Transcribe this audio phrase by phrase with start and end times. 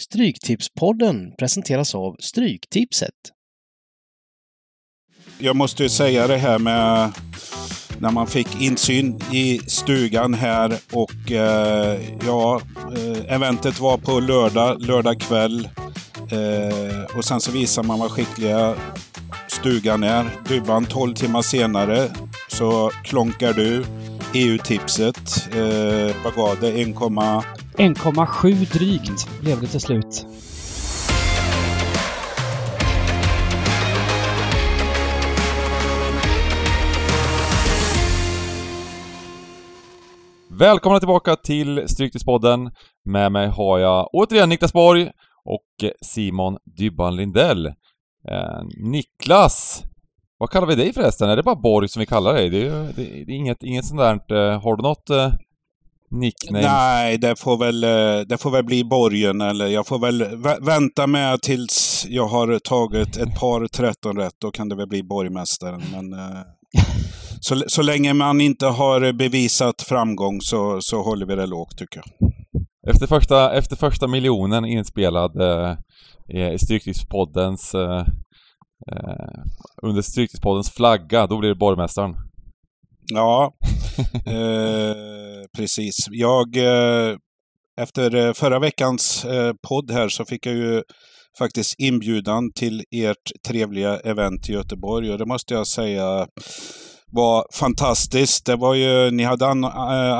[0.00, 3.14] Stryktipspodden presenteras av Stryktipset.
[5.38, 7.12] Jag måste ju säga det här med
[7.98, 12.60] när man fick insyn i stugan här och eh, ja,
[12.96, 15.68] eh, eventet var på lördag, lördag kväll.
[16.30, 18.74] Eh, och sen så visar man vad skickliga
[19.48, 20.30] stugan är.
[20.48, 22.08] Dybban 12 timmar senare
[22.48, 23.84] så klonkar du
[24.34, 25.48] EU-tipset.
[25.54, 26.82] Eh, vad gav det?
[26.82, 26.88] 1,
[27.76, 30.26] 1,7 drygt blev det till slut.
[40.48, 42.70] Välkomna tillbaka till Stryktipspodden.
[43.04, 45.10] Med mig har jag återigen Niklas Borg
[45.44, 47.66] och Simon Dybban Lindell.
[48.28, 49.82] Eh, Niklas!
[50.38, 51.30] Vad kallar vi dig förresten?
[51.30, 52.50] Är det bara Borg som vi kallar dig?
[52.50, 52.92] Det är, ju-
[53.24, 54.52] det är inget, inget sånt där...
[54.52, 55.32] Eh, har du något eh,
[56.10, 56.62] nickname?
[56.62, 60.64] Nej, det får, väl, eh, det får väl bli borgen eller jag får väl vä-
[60.66, 64.34] vänta med tills jag har tagit ett par 13 rätt.
[64.40, 65.82] Då kan det väl bli borgmästaren.
[65.92, 66.40] Men, eh,
[67.40, 72.02] så, så länge man inte har bevisat framgång så, så håller vi det lågt tycker
[72.04, 72.30] jag.
[72.94, 75.74] Efter första, efter första miljonen inspelad eh,
[76.54, 77.74] i Stryktipspoddens...
[77.74, 78.04] Eh,
[78.92, 79.42] eh,
[79.82, 82.14] under Stryktipspoddens flagga, då blir det borgmästaren.
[83.06, 83.52] Ja,
[84.26, 85.96] eh, precis.
[86.10, 87.16] Jag, eh,
[87.80, 90.82] efter eh, förra veckans eh, podd här så fick jag ju
[91.38, 96.26] faktiskt inbjudan till ert trevliga event i Göteborg och det måste jag säga
[97.12, 98.46] var fantastiskt.
[98.46, 99.70] Det var ju, ni hade an, eh,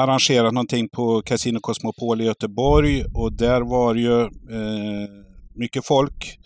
[0.00, 5.08] arrangerat någonting på Casino Cosmopol i Göteborg och där var ju eh,
[5.54, 6.38] mycket folk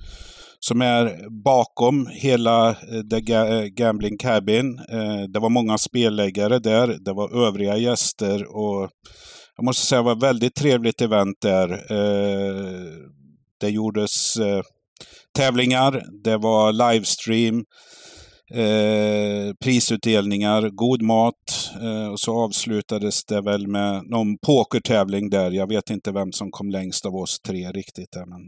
[0.66, 4.78] som är bakom hela eh, The eh, Gambling Cabin.
[4.78, 8.90] Eh, det var många spelläggare där, det var övriga gäster och
[9.56, 11.68] jag måste säga det var ett väldigt trevligt event där.
[13.60, 14.38] Det gjordes
[15.36, 17.64] tävlingar, det var livestream,
[18.54, 25.50] eh, prisutdelningar, god mat eh, och så avslutades det väl med någon pokertävling där.
[25.50, 28.12] Jag vet inte vem som kom längst av oss tre riktigt.
[28.12, 28.40] Där, men,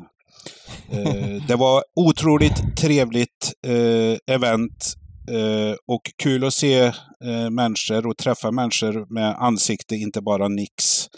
[0.91, 4.95] eh, det var otroligt trevligt eh, event
[5.31, 6.81] eh, och kul att se
[7.25, 11.09] eh, människor och träffa människor med ansikte, inte bara nix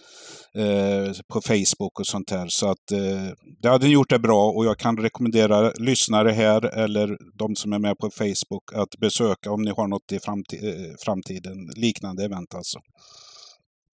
[0.55, 2.49] eh, på Facebook och sånt här.
[2.49, 7.19] Så att eh, det hade gjort det bra och jag kan rekommendera lyssnare här eller
[7.39, 11.71] de som är med på Facebook att besöka om ni har något i eh, framtiden.
[11.77, 12.79] Liknande event alltså.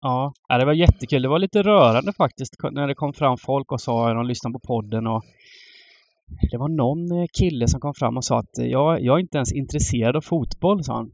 [0.04, 1.22] Ja, ja, det var jättekul.
[1.22, 4.54] Det var lite rörande faktiskt när det kom fram folk och sa att de lyssnade
[4.54, 5.24] på podden och
[6.52, 9.20] det var någon eh, kille som kom fram och sa att eh, jag, jag är
[9.20, 11.12] inte ens intresserad av fotboll, sa han.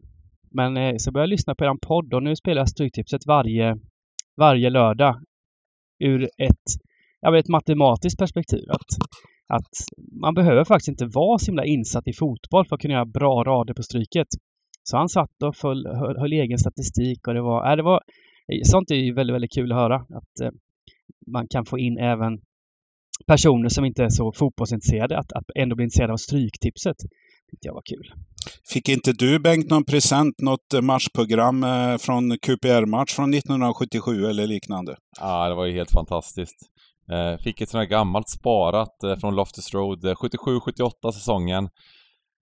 [0.51, 3.77] Men eh, så började jag lyssna på er podd och nu spelar jag Stryktipset varje,
[4.37, 5.15] varje lördag
[5.99, 6.65] ur ett,
[7.21, 8.65] jag vet, ett matematiskt perspektiv.
[8.69, 8.91] Att,
[9.47, 9.73] att
[10.21, 13.43] man behöver faktiskt inte vara så himla insatt i fotboll för att kunna göra bra
[13.43, 14.27] rader på Stryket.
[14.83, 18.01] Så han satt och föll, höll, höll egen statistik och det var, äh, det var
[18.63, 19.95] Sånt är ju väldigt, väldigt kul att höra.
[19.95, 20.51] Att eh,
[21.27, 22.41] man kan få in även
[23.27, 26.97] personer som inte är så fotbollsintresserade att, att ändå bli intresserade av Stryktipset.
[27.51, 28.13] tyckte jag var kul.
[28.73, 34.47] Fick inte du Bengt någon present, något eh, matchprogram eh, från QPR-match från 1977 eller
[34.47, 34.95] liknande?
[35.19, 36.57] Ja, det var ju helt fantastiskt.
[37.11, 41.63] Eh, fick ett sånt här gammalt sparat eh, från Loftus Road, eh, 77-78 säsongen.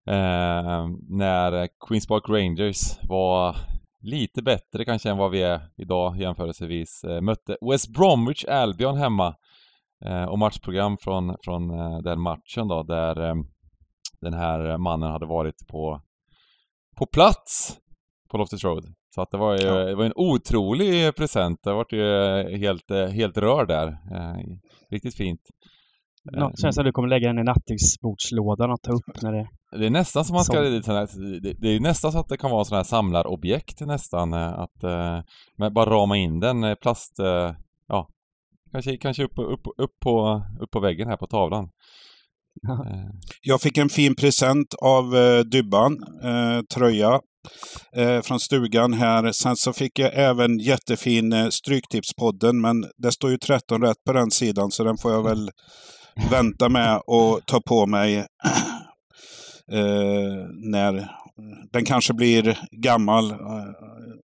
[0.08, 3.56] Eh, när Queens Park Rangers var
[4.06, 7.04] lite bättre kanske än vad vi är idag jämförelsevis.
[7.04, 9.34] Eh, mötte West Bromwich Albion hemma.
[10.04, 13.14] Eh, och matchprogram från, från eh, den matchen då, där
[14.20, 16.00] den här mannen hade varit på,
[16.98, 17.78] på plats
[18.30, 18.84] på Loftus Road.
[19.14, 19.74] Så att det var ju Ja.
[19.74, 21.60] det var en otrolig present.
[21.62, 22.02] Jag vart ju
[22.56, 23.96] helt, helt rörd där.
[24.90, 25.40] Riktigt fint.
[26.34, 29.48] Eh, Nå, känns som du kommer lägga den i nattduksbordslådan och ta upp när det...
[29.70, 30.82] Det är nästan som man ska...
[30.82, 34.32] Som- Det, det- är nästan så att det kan vara sådana här samlarobjekt nästan.
[34.32, 35.20] eh, Att eh,
[35.58, 37.12] men bara rama in den eh, plast...
[37.88, 38.08] Ja,
[38.72, 41.68] kanske, kanske upp, upp, upp, på, upp på väggen här på tavlan.
[43.42, 45.92] Jag fick en fin present av eh, Dybban,
[46.22, 47.20] eh, tröja
[47.96, 49.32] eh, från stugan här.
[49.32, 54.12] Sen så fick jag även jättefin eh, Stryktipspodden, men det står ju 13 rätt på
[54.12, 55.50] den sidan så den får jag väl
[56.30, 58.26] vänta med och ta på mig
[59.72, 61.10] eh, när
[61.72, 63.36] den kanske blir gammal eh,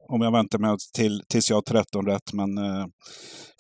[0.08, 2.32] om jag väntar med till, tills jag har 13 rätt.
[2.32, 2.86] Men eh,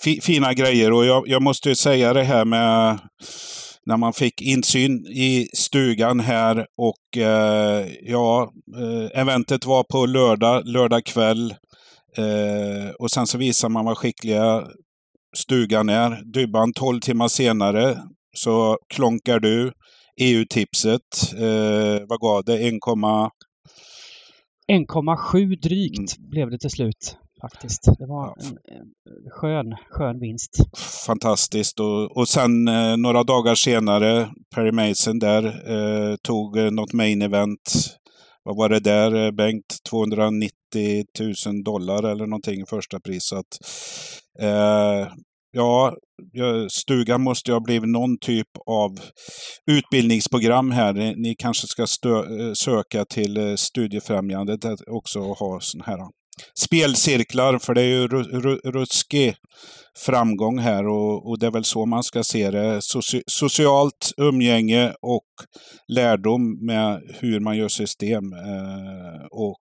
[0.02, 2.98] fi, fina grejer och jag, jag måste ju säga det här med
[3.86, 10.66] när man fick insyn i stugan här och eh, ja, eh, eventet var på lördag,
[10.66, 11.54] lördag kväll.
[12.16, 14.66] Eh, och sen så visar man vad skickliga
[15.36, 16.32] stugan är.
[16.32, 17.98] Dybban 12 timmar senare
[18.36, 19.72] så klonkar du
[20.22, 21.32] EU-tipset.
[21.38, 22.68] Eh, vad gav det?
[22.68, 22.74] 1,
[24.72, 27.82] 1,7 drygt blev det till slut faktiskt.
[27.98, 30.56] Det var en, en skön, skön vinst.
[31.06, 31.80] fantastiskt.
[31.80, 37.22] Och, och sen eh, några dagar senare, Perry Mason där, eh, tog eh, något main
[37.22, 37.96] event.
[38.42, 39.78] Vad var det där, eh, Bengt?
[39.90, 40.52] 290
[41.46, 43.24] 000 dollar eller någonting i första pris.
[43.24, 43.58] Så att,
[44.38, 45.12] eh,
[45.52, 45.96] ja,
[46.70, 49.00] stugan måste ju ha blivit någon typ av
[49.66, 50.92] utbildningsprogram här.
[51.16, 56.08] Ni, kanske ska stö, eh, söka till eh, Studiefrämjandet också och ha sådana här
[56.54, 58.08] spelcirklar, för det är ju
[58.64, 59.34] ruskig
[59.98, 62.82] framgång här och, och det är väl så man ska se det.
[62.82, 65.28] Soci, socialt umgänge och
[65.88, 69.62] lärdom med hur man gör system eh, och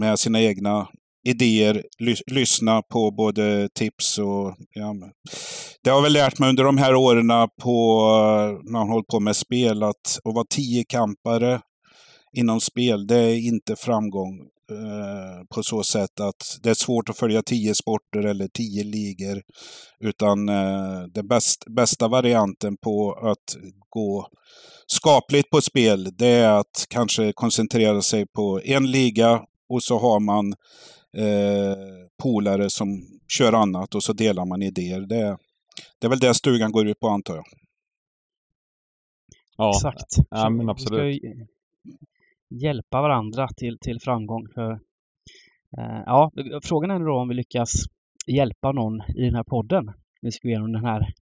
[0.00, 0.88] med sina egna
[1.28, 4.54] idéer, ly, lyssna på både tips och...
[4.74, 4.94] Ja,
[5.82, 7.28] det har jag väl lärt mig under de här åren
[7.62, 8.02] på,
[8.64, 11.60] när man hållit på med spel att, att vara tiokampare
[12.32, 14.40] inom spel, det är inte framgång
[14.70, 19.42] eh, på så sätt att det är svårt att följa tio sporter eller tio ligor.
[20.00, 23.56] Utan eh, den bäst, bästa varianten på att
[23.88, 24.28] gå
[24.86, 30.20] skapligt på spel, det är att kanske koncentrera sig på en liga och så har
[30.20, 30.54] man
[31.18, 31.76] eh,
[32.22, 35.00] polare som kör annat och så delar man idéer.
[35.00, 35.36] Det,
[35.98, 37.44] det är väl det stugan går ut på antar jag.
[39.56, 40.26] Ja, Exakt.
[40.30, 40.98] ja, men vi absolut.
[41.20, 41.46] ska ju
[42.50, 44.48] hjälpa varandra till, till framgång.
[44.54, 44.70] För,
[45.78, 46.30] eh, ja,
[46.62, 47.72] frågan är då om vi lyckas
[48.26, 49.92] hjälpa någon i den här podden.
[50.20, 51.12] Vi ska gå igenom den här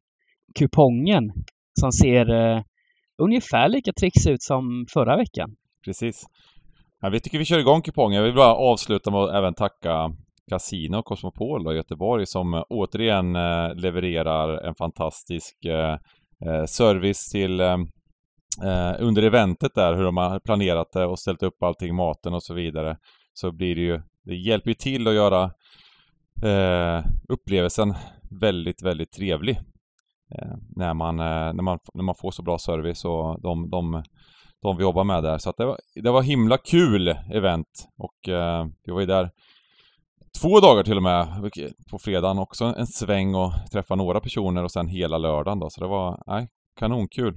[0.55, 1.33] kupongen
[1.81, 2.63] som ser eh,
[3.19, 5.57] ungefär lika trixig ut som förra veckan.
[5.85, 6.27] precis.
[7.07, 8.17] Ja, vi tycker vi kör igång kupongen.
[8.17, 10.13] Jag vill bara avsluta med att även tacka
[10.51, 15.97] Casino Cosmopol då, i Göteborg som eh, återigen eh, levererar en fantastisk eh,
[16.67, 17.61] service till
[18.99, 22.55] under eventet där, hur de har planerat det och ställt upp allting, maten och så
[22.55, 22.97] vidare.
[23.35, 25.51] Så blir det ju, det hjälper ju till att göra
[27.29, 27.95] upplevelsen
[28.41, 29.61] väldigt, väldigt trevlig.
[30.77, 34.03] När, man, när, man, när man får så bra service och de, de,
[34.63, 35.39] de vi jobbar med där.
[35.39, 39.31] Så att det, var, det var himla kul event och eh, vi var ju där
[40.41, 41.51] två dagar till och med
[41.91, 45.71] på fredagen också en sväng och träffa några personer och sen hela lördagen då.
[45.71, 46.49] Så det var, nej,
[46.79, 47.37] kanonkul.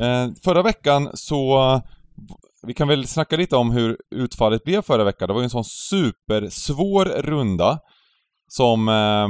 [0.00, 1.80] Eh, förra veckan så
[2.62, 5.28] vi kan väl snacka lite om hur utfallet blev förra veckan.
[5.28, 7.78] Det var ju en sån supersvår runda
[8.48, 9.28] som eh,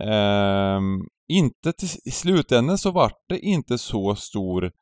[0.00, 0.80] eh,
[1.28, 4.72] inte till, i slutändan så vart det inte så stor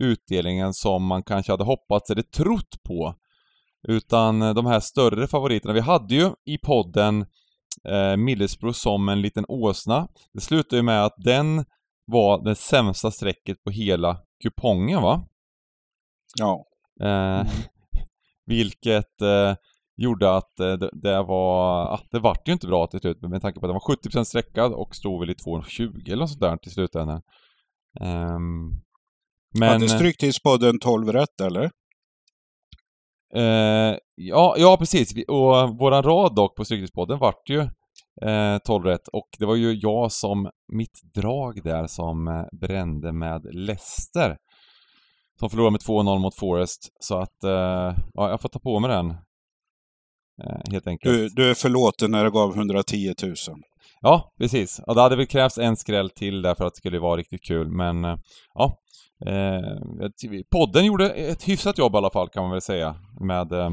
[0.00, 3.14] utdelningen som man kanske hade hoppats eller trott på.
[3.88, 5.74] Utan eh, de här större favoriterna.
[5.74, 7.26] Vi hade ju i podden
[7.88, 10.08] eh, Millesbro som en liten åsna.
[10.32, 11.64] Det slutade ju med att den
[12.04, 15.26] var det sämsta strecket på hela kupongen va?
[16.38, 16.66] Ja,
[17.00, 17.46] Eh,
[18.46, 19.54] vilket eh,
[20.02, 23.42] gjorde att eh, det, det var, ah, det vart ju inte bra till slut med
[23.42, 26.40] tanke på att den var 70% sträckad och stod väl i 2,20 eller något sånt
[26.40, 27.22] där till slutändan.
[28.00, 28.70] Ehm,
[29.58, 29.68] men...
[29.68, 31.70] Hade Stryktipspodden 12 rätt eller?
[33.34, 35.14] Eh, ja, ja, precis.
[35.28, 37.60] Och våran rad dock på Stryktipspodden vart ju
[38.22, 43.54] eh, 12 rätt och det var ju jag som, mitt drag där som brände med
[43.54, 44.36] Leicester.
[45.38, 46.88] Som förlorade med 2-0 mot Forest.
[47.00, 49.14] Så att, eh, ja, jag får ta på mig den.
[50.44, 51.14] Eh, helt enkelt.
[51.14, 53.34] Du, du är förlåten när det gav 110 000.
[54.00, 54.80] Ja, precis.
[54.86, 57.44] Ja, det hade väl krävts en skräll till där för att det skulle vara riktigt
[57.44, 58.16] kul, men eh,
[58.54, 58.78] ja.
[59.26, 63.70] Eh, podden gjorde ett hyfsat jobb i alla fall kan man väl säga med, eh,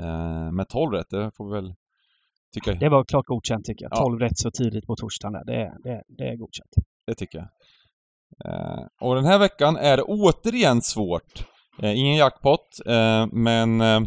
[0.00, 1.10] eh, med 12 rätt.
[1.10, 1.74] Det får vi väl
[2.54, 2.74] tycka.
[2.74, 3.92] Det var klart godkänt tycker jag.
[3.92, 3.96] Ja.
[3.96, 5.32] 12 rätt så tidigt på torsdagen.
[5.32, 5.44] Där.
[5.44, 6.70] Det, det, det är godkänt.
[7.06, 7.48] Det tycker jag.
[8.44, 11.44] Eh, och den här veckan är det återigen svårt.
[11.82, 14.00] Eh, ingen jackpot, eh, men eh,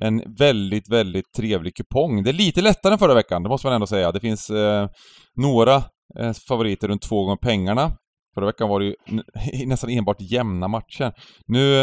[0.00, 2.22] en väldigt, väldigt trevlig kupong.
[2.22, 4.12] Det är lite lättare än förra veckan, det måste man ändå säga.
[4.12, 4.88] Det finns eh,
[5.36, 5.74] några
[6.18, 7.92] eh, favoriter runt två gånger pengarna.
[8.34, 8.94] Förra veckan var det ju
[9.66, 11.12] nästan enbart jämna matcher.
[11.46, 11.82] Nu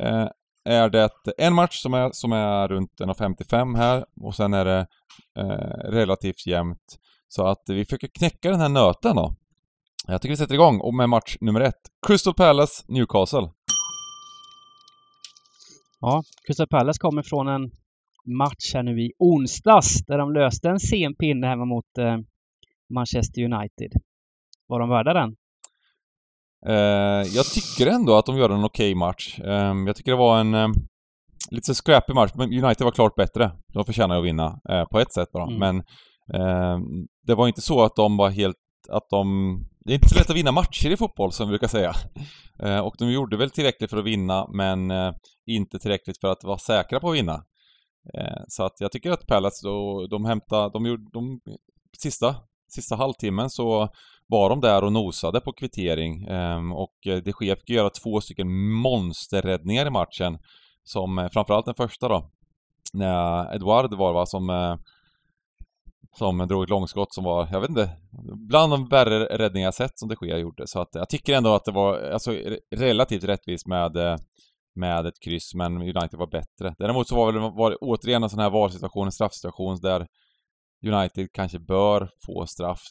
[0.00, 0.28] eh,
[0.64, 4.86] är det en match som är, som är runt 1,55 här och sen är det
[5.38, 6.98] eh, relativt jämnt.
[7.28, 9.34] Så att vi försöker knäcka den här nöten då.
[10.06, 11.80] Jag tycker vi sätter igång och med match nummer ett.
[12.06, 13.48] Crystal Palace, Newcastle.
[16.00, 17.70] Ja, Crystal Palace kommer från en
[18.38, 22.18] match här nu i onsdags där de löste en sen pinne hemma mot eh,
[22.94, 23.92] Manchester United.
[24.66, 25.36] Var de värda den?
[26.66, 29.38] Eh, jag tycker ändå att de gör en okej match.
[29.38, 30.54] Eh, jag tycker det var en...
[30.54, 30.68] Eh,
[31.50, 33.50] lite scrappy match, men United var klart bättre.
[33.72, 35.46] De förtjänar att vinna eh, på ett sätt bara.
[35.46, 35.58] Mm.
[35.58, 35.76] Men
[36.34, 36.78] eh,
[37.26, 38.56] det var inte så att de var helt,
[38.88, 39.58] att de...
[39.86, 41.94] Det är inte så lätt att vinna matcher i fotboll som vi brukar säga.
[42.62, 45.12] Eh, och de gjorde väl tillräckligt för att vinna, men eh,
[45.46, 47.44] inte tillräckligt för att vara säkra på att vinna.
[48.14, 51.40] Eh, så att jag tycker att Palace, då, de hämtade, de gjorde, de,
[51.98, 52.36] sista,
[52.68, 53.88] sista halvtimmen så
[54.26, 58.72] var de där och nosade på kvittering ehm, och de Gea fick göra två stycken
[58.72, 60.38] monsterräddningar i matchen
[60.84, 62.30] som framförallt den första då
[62.92, 64.78] när Eduard var va som
[66.18, 67.90] som drog ett långskott som var, jag vet inte,
[68.48, 70.66] bland de värre räddningar jag sett som de Gea gjorde.
[70.66, 72.32] Så att jag tycker ändå att det var alltså,
[72.76, 74.16] relativt rättvist med, eh,
[74.74, 76.74] med ett kryss, men United var bättre.
[76.78, 80.06] Däremot så var det var återigen en sån här valsituation, en straffsituation där
[80.86, 82.82] United kanske bör få straff.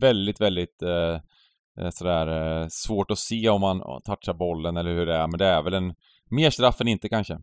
[0.00, 2.26] Väldigt, väldigt eh, sådär
[2.62, 5.62] eh, svårt att se om man touchar bollen eller hur det är, men det är
[5.62, 5.94] väl en
[6.30, 7.38] mer straff än inte kanske.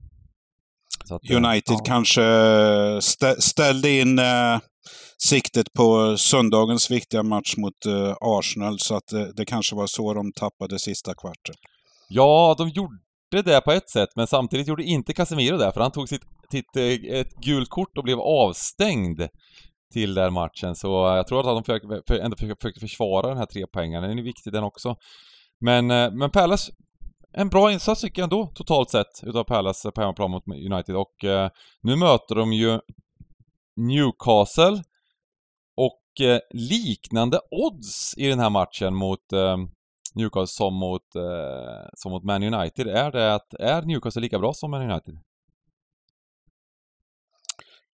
[1.09, 1.83] Att, United ja.
[1.85, 2.21] kanske
[3.01, 4.59] stä ställde in eh,
[5.17, 10.13] siktet på söndagens viktiga match mot eh, Arsenal, så att det, det kanske var så
[10.13, 11.55] de tappade sista kvarten.
[12.09, 12.97] Ja, de gjorde
[13.43, 16.75] det på ett sätt, men samtidigt gjorde inte Casemiro det, för han tog sitt, sitt
[16.75, 19.21] eh, ett gult kort och blev avstängd
[19.93, 20.75] till den matchen.
[20.75, 24.09] Så jag tror att de försökte, ändå försökte försvara den här trepoängaren.
[24.09, 24.95] Den är viktig den också.
[25.59, 26.71] Men, eh, men Palace,
[27.33, 31.23] en bra insats tycker jag ändå totalt sett utav Palace på hemmaplan mot United och
[31.23, 31.49] eh,
[31.81, 32.79] nu möter de ju
[33.75, 34.83] Newcastle
[35.77, 39.57] och eh, liknande odds i den här matchen mot eh,
[40.15, 41.01] Newcastle som mot,
[41.93, 42.87] som mot Man United.
[42.87, 45.17] Är det att, är Newcastle lika bra som Man United?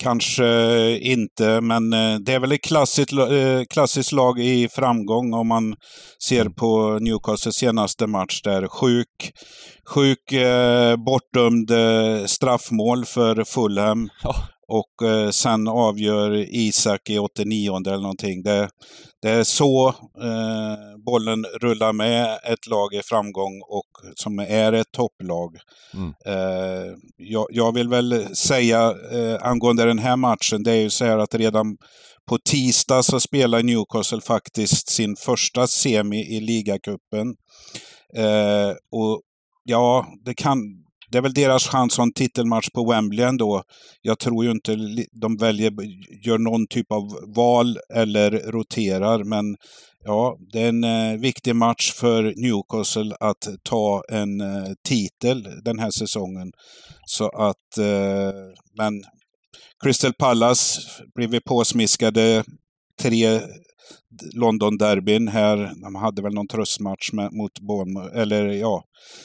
[0.04, 5.48] Kanske inte, men eh, det är väl ett klassiskt, eh, klassiskt lag i framgång om
[5.48, 5.76] man
[6.28, 6.54] ser mm.
[6.54, 8.68] på Newcastles senaste match där.
[8.68, 9.34] Sjuk,
[9.86, 11.72] sjuk eh, bortdömd
[12.30, 14.10] straffmål för Fulham.
[14.24, 14.36] Ja
[14.70, 18.44] och eh, sen avgör Isak i 89 eller någonting.
[18.44, 18.70] Det,
[19.22, 19.88] det är så
[20.22, 25.58] eh, bollen rullar med ett lag i framgång och som är ett topplag.
[25.94, 26.14] Mm.
[26.26, 31.06] Eh, jag, jag, vill väl säga eh, angående den här matchen, det är ju så
[31.06, 31.78] här att redan
[32.30, 37.36] på tisdag så spelar Newcastle faktiskt sin första semi i ligacupen.
[38.16, 39.22] Eh, och
[39.64, 40.58] ja, det kan,
[41.12, 43.64] det är väl deras chans att en titelmatch på Wembley ändå.
[44.02, 44.78] Jag tror ju inte
[45.22, 45.72] de väljer,
[46.26, 49.56] gör någon typ av val eller roterar, men
[50.04, 55.80] ja, det är en eh, viktig match för Newcastle att ta en eh, titel den
[55.80, 56.52] här säsongen.
[57.06, 58.34] Så att, eh,
[58.78, 59.04] men
[59.84, 60.82] Crystal Palace
[61.16, 62.44] blev vi påsmiskade
[63.02, 63.42] tre
[64.34, 65.72] London-derbyn här.
[65.84, 68.84] De hade väl någon tröstmatch med, mot Bournemouth, eller ja,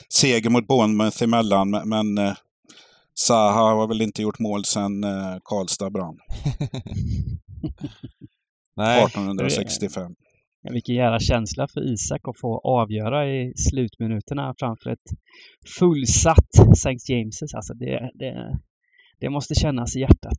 [0.09, 1.71] seger mot Bournemouth emellan.
[1.71, 2.35] Men eh,
[3.15, 6.17] Zaha har väl inte gjort mål sedan eh, Karlstad brann.
[8.77, 9.05] Nej.
[9.05, 10.15] 1865.
[10.71, 15.11] Vilken jävla känsla för Isak att få avgöra i slutminuterna framför ett
[15.79, 17.13] fullsatt St.
[17.13, 17.57] James's.
[17.57, 18.59] Alltså det, det,
[19.21, 20.39] det måste kännas i hjärtat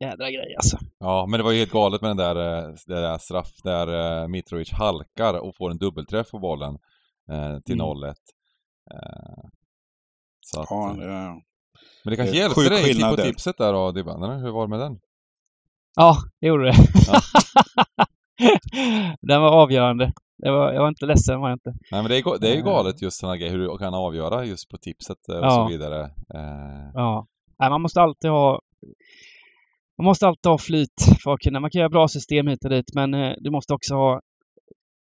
[0.00, 0.78] jädra grej alltså.
[0.98, 3.88] Ja, men det var ju helt galet med den där, eh, det där straff där
[4.22, 6.78] uh, Mitrovic halkar och får en dubbelträff på bollen
[7.32, 7.86] uh, till mm.
[7.86, 8.04] 0-1.
[8.06, 8.14] Uh,
[10.40, 11.06] så att, ja, det,
[12.04, 14.80] men det kanske det hjälpte dig på tipset där då, Dibban, hur var det med
[14.80, 14.98] den?
[15.96, 16.74] Ja, det gjorde det.
[17.06, 17.20] Ja.
[19.20, 20.12] den var avgörande.
[20.38, 21.70] Det var, jag var inte ledsen var jag inte.
[21.90, 24.44] Nej men det är, det är ju galet just sådana grejer, hur du kan avgöra
[24.44, 25.50] just på tipset och ja.
[25.50, 26.10] så vidare.
[26.94, 27.26] Ja.
[27.58, 28.60] Nej, man måste alltid ha
[29.98, 32.70] man måste alltid ha flyt för att kunna, man kan göra bra system hit och
[32.70, 34.20] dit men eh, du måste också ha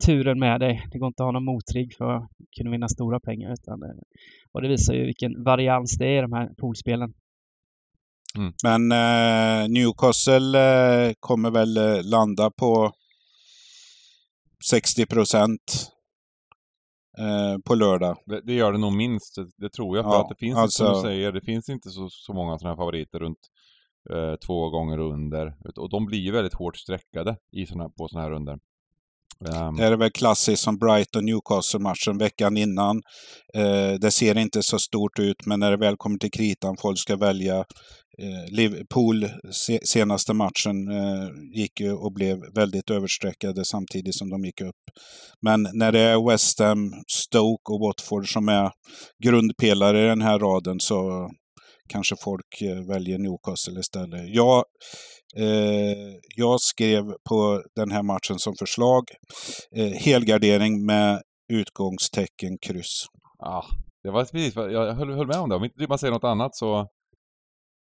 [0.06, 0.86] turen med dig.
[0.92, 3.52] Det går inte att ha någon motrigg för att kunna vinna stora pengar.
[3.52, 3.96] Utan, eh,
[4.52, 7.14] och det visar ju vilken varians det är i de här poolspelen.
[8.36, 8.52] Mm.
[8.64, 12.92] Men eh, Newcastle eh, kommer väl eh, landa på
[14.70, 15.92] 60 procent
[17.18, 18.16] eh, på lördag.
[18.26, 20.04] Det, det, gör det nog minst, det, det tror jag.
[20.04, 22.58] För ja, att det finns, alltså, som du säger, det finns inte så, så många
[22.58, 23.38] sådana här favoriter runt
[24.10, 25.54] eh, två gånger under.
[25.76, 28.58] Och de blir ju väldigt hårt streckade i såna, på sådana här runder.
[29.48, 33.02] Um, det är väl klassiskt som Brighton Newcastle-matchen veckan innan.
[33.54, 36.98] Eh, det ser inte så stort ut, men när det väl kommer till kritan, folk
[36.98, 37.64] ska välja.
[38.18, 44.44] Eh, Liverpool se, senaste matchen eh, gick ju och blev väldigt överstreckade samtidigt som de
[44.44, 44.82] gick upp.
[45.42, 48.70] Men när det är West Ham, Stoke och Watford som är
[49.24, 51.30] grundpelare i den här raden så
[51.92, 54.34] kanske folk eh, väljer Newcastle istället.
[54.34, 54.64] Jag,
[55.36, 59.02] eh, jag skrev på den här matchen som förslag
[59.76, 61.22] eh, helgardering med
[61.52, 63.06] utgångstecken kryss.
[63.38, 63.64] Ja,
[64.02, 65.56] det var precis vad jag höll, höll med om det.
[65.56, 66.88] Om inte man säger något annat så...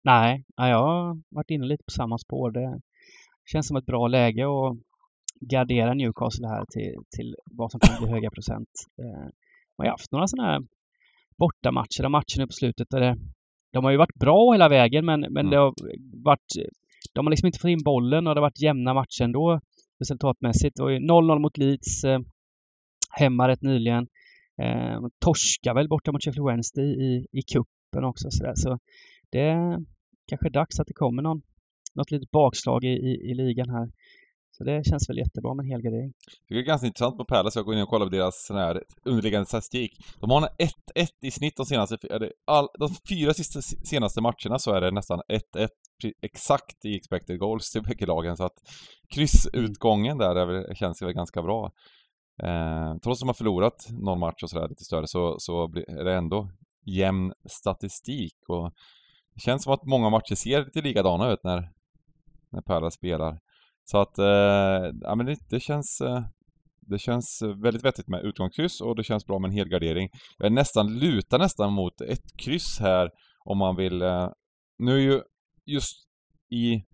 [0.04, 2.50] Nej, ja, jag har varit inne lite på samma spår.
[2.50, 2.80] Det
[3.52, 4.76] känns som ett bra läge att
[5.50, 8.71] gardera Newcastle här till, till vad som kan bli höga procent.
[9.02, 9.26] Eh,
[9.78, 10.61] man har haft några sådana här
[11.38, 13.16] bortamatcher, matcher nu på slutet där det,
[13.73, 15.50] de har ju varit bra hela vägen men, men Mm.
[15.50, 15.75] det har
[16.25, 16.53] varit
[17.15, 19.61] de har liksom inte fått in bollen och det har varit jämna matcher ändå
[20.00, 20.77] resultatmässigt.
[20.77, 22.21] Det var ju 0-0 mot Leeds eh,
[23.19, 24.07] hemma rätt nyligen.
[24.62, 28.31] Eh, torska väl borta mot Sheffield Wednesday i, i kuppen också.
[28.31, 28.79] Så, så
[29.33, 29.79] det är
[30.29, 31.43] kanske dags att det kommer någon,
[31.95, 33.89] något litet bakslag i, i, i ligan här.
[34.61, 36.12] Så det känns väl jättebra med en helgardering.
[36.49, 38.83] Det är ganska intressant på Palace, jag går in och kollar på deras sån här
[39.05, 39.93] underliggande statistik.
[40.21, 44.59] De har en 1-1 i snitt de senaste, eller all, de fyra sista, senaste matcherna
[44.59, 45.21] så är det nästan
[45.57, 45.69] 1-1
[46.23, 48.59] exakt i expected goals till bägge lagen så att
[49.14, 51.73] kryssutgången där är väl, känns väl ganska bra.
[52.43, 56.05] Eh, trots att de har förlorat någon match och sådär lite större så, så är
[56.05, 56.49] det ändå
[56.85, 58.73] jämn statistik och
[59.35, 61.71] det känns som att många matcher ser lite likadana ut när,
[62.50, 63.38] när Palace spelar.
[63.90, 66.23] Så att, eh, ja men det, det känns eh,
[66.80, 70.09] det känns väldigt vettigt med utgångskryss och det känns bra med en helgardering.
[70.38, 73.11] Jag är nästan, lutar nästan mot ett kryss här
[73.44, 74.02] om man vill.
[74.02, 74.30] Eh,
[74.78, 75.23] nu är ju
[75.66, 75.97] just
[76.50, 76.85] i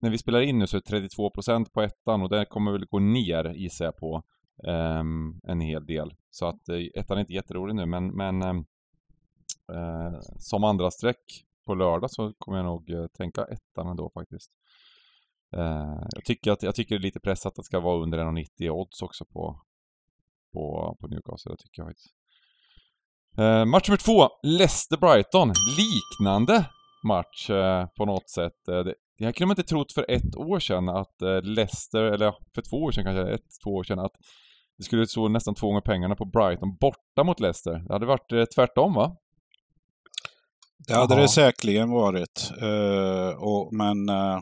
[0.00, 2.86] när vi spelar in nu så är det 32% på ettan och det kommer väl
[2.86, 4.22] gå ner gissar jag på
[4.66, 6.14] um, en hel del.
[6.30, 8.66] Så att eh, ettan är inte jätterolig nu men, men um,
[9.72, 14.50] uh, som andra streck på lördag så kommer jag nog tänka ettan ändå faktiskt.
[15.56, 18.18] Eh, jag, tycker att, jag tycker det är lite pressat att det ska vara under
[18.18, 19.60] 1,90 odds också på,
[20.52, 21.52] på, på Newcastle.
[21.52, 22.14] Det tycker jag faktiskt.
[23.38, 25.52] Eh, match nummer två, Leicester-Brighton.
[25.78, 26.64] Liknande
[27.06, 28.68] match eh, på något sätt.
[28.68, 32.02] Eh, det, det här kunde man inte trott för ett år sedan att eh, Leicester,
[32.02, 34.12] eller för två år sedan kanske, ett, två år sedan, att
[34.78, 37.72] det skulle stå nästan två gånger pengarna på Brighton borta mot Leicester.
[37.88, 39.16] Det hade varit eh, tvärtom va?
[40.88, 41.22] Det hade Jaha.
[41.22, 42.52] det säkerligen varit.
[42.62, 44.40] Eh, och, men eh,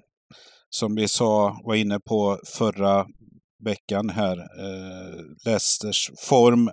[0.74, 3.06] som vi sa, var inne på förra
[3.64, 6.70] veckan här, eh, Leicesters form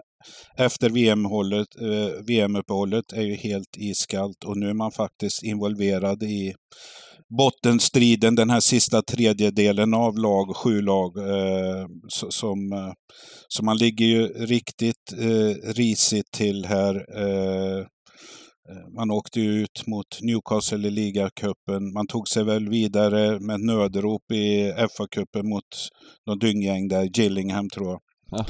[0.57, 6.53] efter VM-uppehållet eh, VM-uppehållet är ju helt iskallt och nu är man faktiskt involverad i
[7.37, 12.91] bottenstriden, den här sista tredjedelen av lag, sju lag, eh, så- som, eh,
[13.47, 16.95] så man ligger ju riktigt eh, risigt till här.
[16.95, 17.85] Eh,
[18.97, 21.93] man åkte ut mot Newcastle i ligacupen.
[21.93, 25.89] Man tog sig väl vidare med nödrop i FA-cupen mot
[26.27, 28.01] någon dynggäng där, Gillingham tror jag.
[28.31, 28.45] Ja.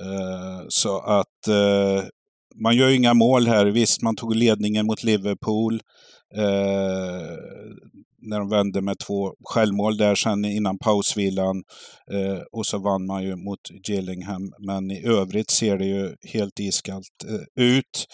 [0.00, 2.04] Eh, Så att eh,
[2.62, 3.66] man gör inga mål här.
[3.66, 5.74] Visst, man tog ledningen mot Liverpool
[6.36, 7.36] eh,
[8.28, 11.62] när de vände med två självmål där sen innan pausvilan.
[12.12, 14.52] Eh, och så vann man ju mot Gillingham.
[14.58, 18.06] Men i övrigt ser det ju helt iskallt eh, ut.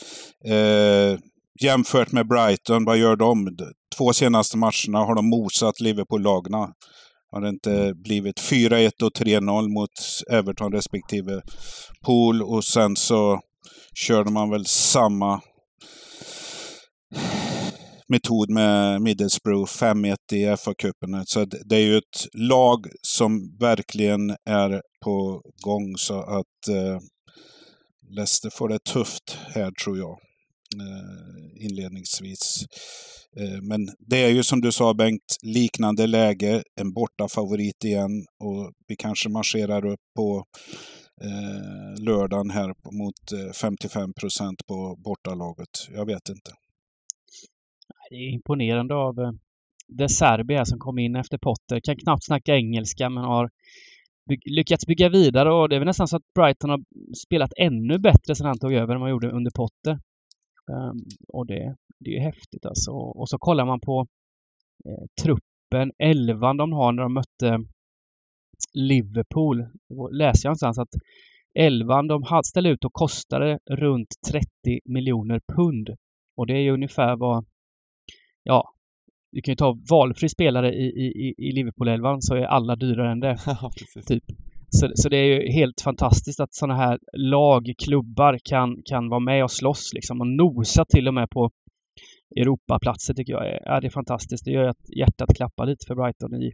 [1.63, 3.57] Jämfört med Brighton, vad gör de?
[3.97, 6.73] Två senaste matcherna har de mosat Liverpool-lagna.
[7.31, 9.91] Har det inte blivit 4-1 och 3-0 mot
[10.31, 11.43] Everton respektive
[12.05, 13.41] Pool och sen så
[13.95, 15.41] körde man väl samma
[18.09, 21.25] metod med Middlesbrough 5-1 i FA-cupen.
[21.27, 26.99] Så det är ju ett lag som verkligen är på gång så att eh,
[28.17, 30.19] Leicester får det tufft här tror jag
[30.81, 32.67] Eh, inledningsvis.
[33.41, 38.27] Eh, men det är ju som du sa Bengt, liknande läge, en borta favorit igen
[38.45, 40.45] och vi kanske marscherar upp på
[41.25, 45.69] eh, lördagen här mot eh, 55 procent på bortalaget.
[45.95, 46.51] Jag vet inte.
[48.11, 49.15] Det är imponerande av
[49.89, 51.81] De Serbi här som kom in efter Potter.
[51.85, 53.51] Kan knappt snacka engelska men har
[54.29, 56.81] by- lyckats bygga vidare och det är väl nästan så att Brighton har
[57.27, 59.99] spelat ännu bättre sedan han tog över än vad man gjorde under Potter.
[60.71, 60.99] Ehm,
[61.29, 62.91] och det, det är ju häftigt alltså.
[62.93, 64.07] Och så kollar man på
[64.85, 67.59] eh, truppen, elvan de har när de mötte
[68.75, 69.59] Liverpool.
[69.89, 70.89] Det läser jag någonstans att
[71.55, 74.47] elvan de ställde ut och kostade runt 30
[74.85, 75.91] miljoner pund.
[76.37, 77.45] Och det är ju ungefär vad,
[78.43, 78.75] ja,
[79.33, 83.21] du kan ju ta valfri spelare i, i, i- Liverpool-elvan så är alla dyrare än
[83.21, 83.37] det.
[83.47, 83.71] Ja.
[84.07, 84.25] Typ.
[84.77, 89.21] Så, så det är ju helt fantastiskt att sådana här lag, klubbar kan, kan vara
[89.21, 91.51] med och slåss liksom och nosa till och med på
[92.41, 94.45] Europaplatser tycker jag är, ja, det är fantastiskt.
[94.45, 96.47] Det gör att hjärtat klappar lite för Brighton i,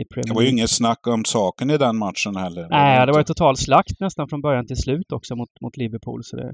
[0.00, 0.58] i Premier Det var ju League.
[0.58, 2.66] inget snack om saken i den matchen heller.
[2.70, 6.20] Nej, det var ju total slakt nästan från början till slut också mot, mot Liverpool.
[6.24, 6.52] Så det,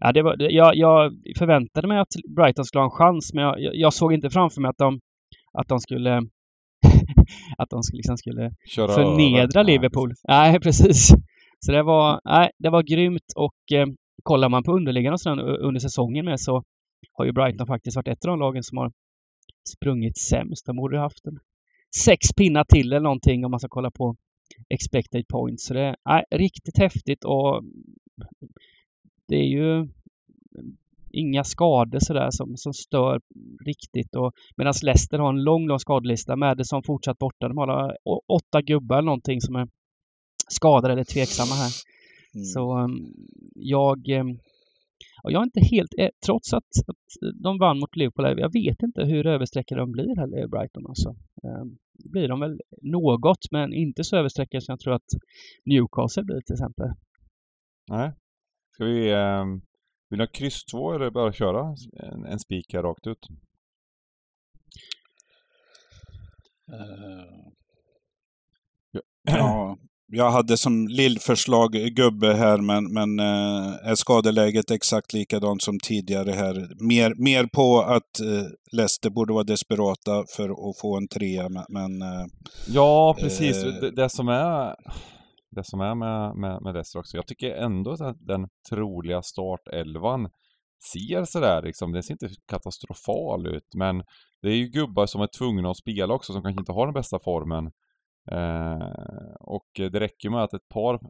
[0.00, 3.44] ja, det var, det, jag, jag förväntade mig att Brighton skulle ha en chans, men
[3.44, 5.00] jag, jag såg inte framför mig att de,
[5.58, 6.20] att de skulle
[7.58, 9.64] att de liksom skulle Köra förnedra över.
[9.64, 10.14] Liverpool.
[10.28, 11.08] Nej, precis.
[11.60, 13.86] Så det var, nej, det var grymt och eh,
[14.22, 16.62] kollar man på underliggande och under säsongen med så
[17.12, 18.92] har ju Brighton faktiskt varit ett av de lagen som har
[19.76, 20.66] sprungit sämst.
[20.66, 21.38] De borde haft en
[22.04, 24.16] sex pinnar till eller någonting om man ska kolla på
[24.68, 25.66] expected points.
[25.66, 27.62] Så det är riktigt häftigt och
[29.28, 29.88] det är ju
[31.14, 33.20] inga skador sådär som, som stör
[33.66, 34.14] riktigt.
[34.16, 36.36] Och medan Leicester har en lång, lång skadelista.
[36.36, 37.48] Madison fortsatt borta.
[37.48, 37.96] De har
[38.28, 39.68] åtta gubbar eller någonting som är
[40.48, 41.72] skadade eller tveksamma här.
[42.34, 42.44] Mm.
[42.44, 43.14] Så um,
[43.54, 44.38] jag um,
[45.22, 49.04] jag är inte helt, eh, trots att, att de vann mot Liverpool, jag vet inte
[49.04, 51.08] hur översträckade de blir heller, Brighton alltså.
[51.42, 51.78] Um,
[52.12, 55.10] blir de väl något, men inte så översträckade som jag tror att
[55.64, 56.88] Newcastle blir till exempel.
[57.90, 58.12] Nej.
[58.72, 59.44] Ska vi, eh,
[60.10, 61.74] vill ni ha kryss 2 eller bara köra
[62.12, 63.28] en, en spik här rakt ut?
[66.72, 67.52] Uh,
[69.22, 75.78] ja, jag hade som lillförslag gubbe här, men, men äh, är skadeläget exakt likadant som
[75.80, 76.68] tidigare här?
[76.88, 82.02] Mer, mer på att äh, Leicester borde vara desperata för att få en trea, men...
[82.02, 82.26] Äh,
[82.68, 83.62] ja, precis.
[83.62, 84.74] det, det, som är,
[85.54, 90.30] det som är med, med, med Leicester också, jag tycker ändå att den troliga startelvan
[90.92, 94.04] ser sådär liksom, Den ser inte katastrofal ut, men
[94.42, 96.94] det är ju gubbar som är tvungna att spela också, som kanske inte har den
[96.94, 97.72] bästa formen.
[98.30, 101.00] Eh, och det räcker med att ett par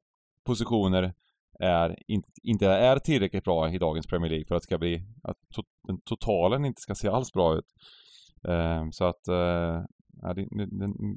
[0.45, 1.15] positioner
[1.61, 5.03] är, inte, inte är tillräckligt bra i dagens Premier League för att det ska bli,
[5.23, 7.75] att to, den totalen inte ska se alls bra ut.
[8.49, 9.83] Eh, så att, eh,
[10.35, 10.67] det, det,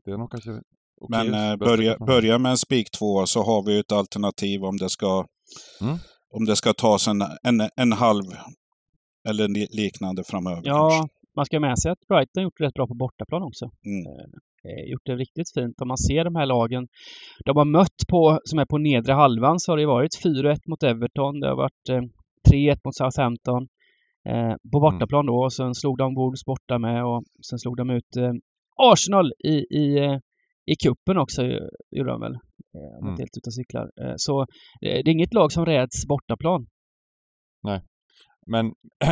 [0.06, 0.62] det, är nog kanske
[0.98, 4.78] okay, Men eh, börja, börja med en spik två så har vi ett alternativ om
[4.78, 5.26] det ska,
[5.82, 5.98] mm.
[6.34, 8.24] om det ska tas en, en, en halv
[9.30, 10.62] eller liknande framöver.
[10.66, 11.14] Ja, kanske.
[11.36, 13.66] man ska med sig att Brighton gjort rätt bra på bortaplan också.
[13.66, 14.06] Mm.
[14.06, 15.82] Eh, Eh, gjort det riktigt fint.
[15.82, 16.88] Om man ser de här lagen
[17.46, 20.84] de har mött på, som är på nedre halvan, så har det varit 4-1 mot
[20.84, 21.40] Everton.
[21.40, 22.02] Det har varit eh,
[22.52, 23.68] 3-1 mot Southampton.
[24.30, 24.82] Eh, på mm.
[24.82, 28.34] bortaplan då och sen slog de Wolves borta med och sen slog de ut eh,
[28.92, 30.18] Arsenal i, i, eh,
[30.72, 31.44] i kuppen också,
[31.92, 32.34] gjorde de väl.
[32.76, 33.10] Eh, om mm.
[33.10, 33.92] inte helt ute och cyklar.
[34.02, 34.46] Eh, så
[34.82, 36.68] det är inget lag som räds bortaplan.
[37.64, 37.82] Nej.
[38.48, 38.66] Men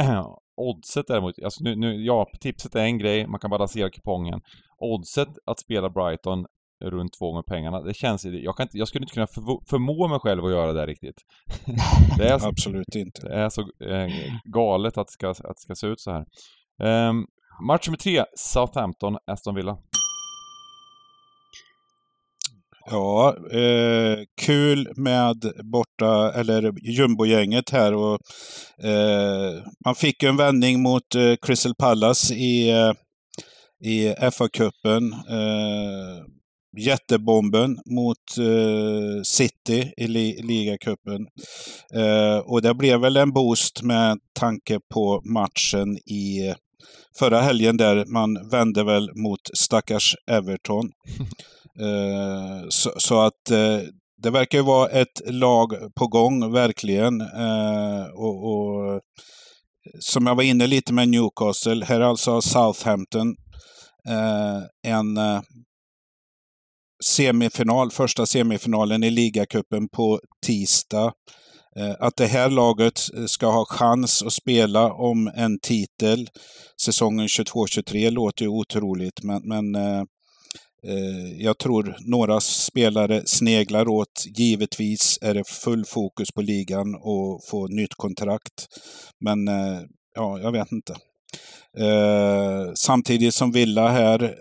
[0.55, 4.41] oddset däremot, alltså nu, nu, ja, tipset är en grej, man kan balansera kupongen.
[4.77, 6.45] Oddset att spela Brighton
[6.83, 10.07] runt två gånger pengarna, det känns jag, kan inte, jag skulle inte kunna för, förmå
[10.07, 11.21] mig själv att göra det riktigt.
[12.17, 13.27] det är så, Absolut inte.
[13.27, 14.09] Det är så eh,
[14.43, 16.25] galet att det, ska, att det ska se ut så här.
[17.09, 17.25] Um,
[17.67, 19.77] match nummer tre, Southampton, Aston Villa.
[22.89, 27.93] Ja, eh, kul med borta, eller jumbogänget här.
[27.93, 28.19] Och,
[28.85, 32.93] eh, man fick en vändning mot eh, Crystal Palace i, eh,
[33.83, 35.13] i FA-cupen.
[35.13, 36.25] Eh,
[36.77, 41.27] jättebomben mot eh, City i li ligacupen.
[41.93, 46.53] Eh, och det blev väl en boost med tanke på matchen i
[47.19, 50.91] förra helgen där man vände väl mot stackars Everton.
[51.79, 53.79] Eh, så, så, att eh,
[54.17, 57.21] det verkar ju vara ett lag på gång, verkligen.
[57.21, 59.01] Eh, och, och,
[59.99, 63.35] som jag var inne lite med Newcastle, här alltså Southampton
[64.87, 65.19] en
[67.03, 71.13] semifinal, första semifinalen i ligacupen på tisdag.
[71.99, 76.29] Att det här laget ska ha chans att spela om en titel
[76.81, 80.03] säsongen 22-23 låter ju otroligt, men, men Eh,
[80.87, 84.25] Eh, jag tror några spelare sneglar åt.
[84.37, 88.67] Givetvis är det full fokus på ligan och få nytt kontrakt.
[89.19, 89.81] Men eh,
[90.15, 90.95] ja, jag vet inte.
[91.77, 94.35] Eh, samtidigt som Villa här,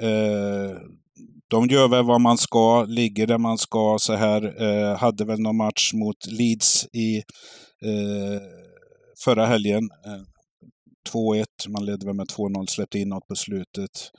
[1.49, 4.95] de gör väl vad man ska, ligger där man ska så här.
[4.97, 7.23] hade väl någon match mot Leeds i
[9.25, 9.91] förra helgen.
[11.13, 14.11] 2-1, man ledde väl med 2-0, släppte in något på slutet.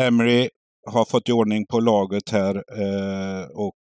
[0.00, 0.48] Emery
[0.86, 2.54] har fått i ordning på laget här.
[2.54, 3.80] Eh, och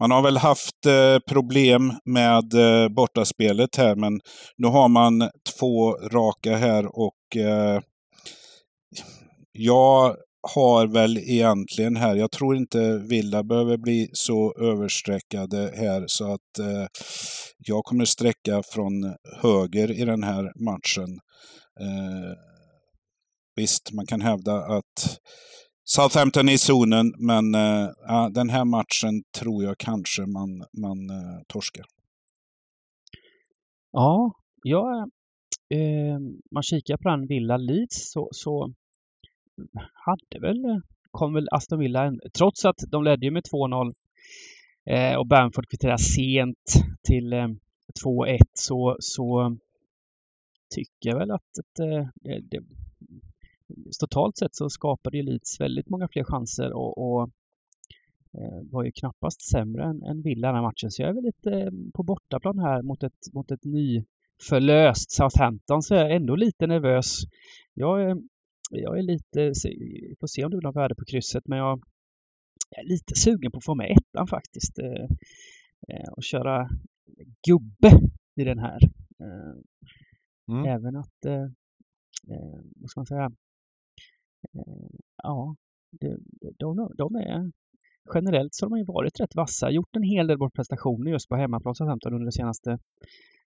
[0.00, 4.20] man har väl haft eh, problem med eh, bortaspelet här, men
[4.56, 7.80] nu har man två raka här och eh,
[9.52, 10.16] jag
[10.54, 16.58] har väl egentligen här, jag tror inte Villa behöver bli så översträckade här så att
[16.58, 16.86] eh,
[17.58, 21.18] jag kommer sträcka från höger i den här matchen.
[21.80, 22.36] Eh,
[23.56, 25.18] visst, man kan hävda att
[25.86, 31.84] Southampton i zonen, men äh, den här matchen tror jag kanske man, man äh, torskar.
[33.92, 35.06] Ja, ja
[35.68, 36.18] äh, eh,
[36.50, 38.72] man kikar på den Villa Leeds så, så
[39.92, 43.94] hade väl, kom väl Aston Villa, trots att de ledde ju med 2-0
[44.90, 46.72] eh, och Bamford kvitterade sent
[47.08, 47.48] till, eh,
[48.04, 49.56] 2-1 så, så
[50.74, 52.60] tycker jag väl att, att eh, det, det,
[54.00, 57.30] totalt sett så skapade ju Leeds väldigt många fler chanser och, och
[58.32, 60.90] eh, var ju knappast sämre än, än Villa den här matchen.
[60.90, 65.82] Så jag är väl lite eh, på bortaplan här mot ett, mot ett nyförlöst Southampton
[65.82, 67.18] så jag är ändå lite nervös.
[67.74, 68.16] Jag är,
[68.70, 69.52] jag är lite,
[70.20, 71.82] får se om det blir något värde på krysset, men jag
[72.76, 74.78] är lite sugen på att få med ettan faktiskt.
[76.12, 76.68] Och köra
[77.46, 78.00] gubbe
[78.36, 78.78] i den här.
[80.48, 80.64] Mm.
[80.64, 81.42] Även att, eh,
[82.28, 83.30] eh, vad ska man säga, eh,
[84.52, 85.56] Eh, ja,
[85.90, 86.16] de,
[86.58, 87.52] de, de är
[88.14, 91.36] generellt så har de ju varit rätt vassa, gjort en hel del prestationer just på
[91.36, 92.78] hemmaplan Southampton under de senaste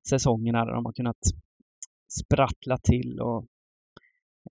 [0.08, 1.20] säsongerna där de har kunnat
[2.20, 3.46] sprattla till och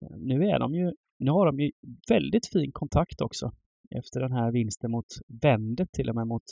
[0.01, 1.71] eh, nu är de ju, nu har de ju
[2.10, 3.51] väldigt fin kontakt också
[3.89, 5.05] efter den här vinsten mot
[5.41, 6.43] vändet till och med mot,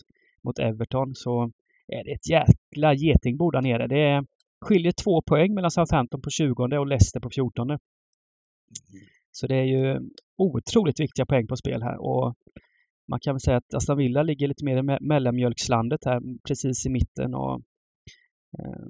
[0.43, 1.51] mot Everton så
[1.87, 3.87] är det ett jäkla getingbo där nere.
[3.87, 4.25] Det är,
[4.61, 7.67] skiljer två poäng mellan Southampton på 20 och Leicester på 14.
[9.37, 9.99] Så det är ju
[10.37, 12.35] otroligt viktiga poäng på spel här och
[13.07, 16.89] man kan väl säga att Aston Villa ligger lite mer i mellanmjölkslandet här precis i
[16.89, 17.61] mitten och
[18.59, 18.87] eh,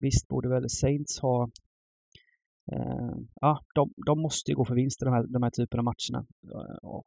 [0.00, 1.50] visst borde väl Saints ha
[2.72, 5.80] eh, ja, de, de måste ju gå för vinst i de här, de här typerna
[5.80, 6.26] av matcherna.
[6.54, 7.06] Eh, och,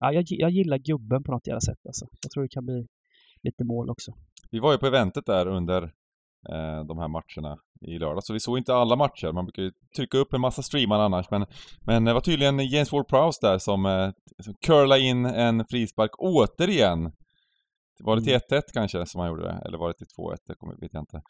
[0.00, 2.06] ja, jag, jag gillar gubben på något jävla sätt alltså.
[2.22, 2.86] Jag tror det kan bli
[3.42, 4.12] lite mål också.
[4.50, 5.82] Vi var ju på eventet där under
[6.48, 8.24] eh, de här matcherna i lördag.
[8.24, 9.32] Så vi såg inte alla matcher.
[9.32, 11.30] Man brukar ju trycka upp en massa streamar annars.
[11.30, 11.46] Men,
[11.80, 14.10] men det var tydligen James Ward-Prowse där som, eh,
[14.44, 17.12] som curlade in en frispark återigen.
[17.98, 18.62] Var det till 1-1 mm.
[18.72, 19.62] kanske som han gjorde det?
[19.66, 20.36] Eller var det till 2-1?
[20.46, 21.22] Det vet jag inte.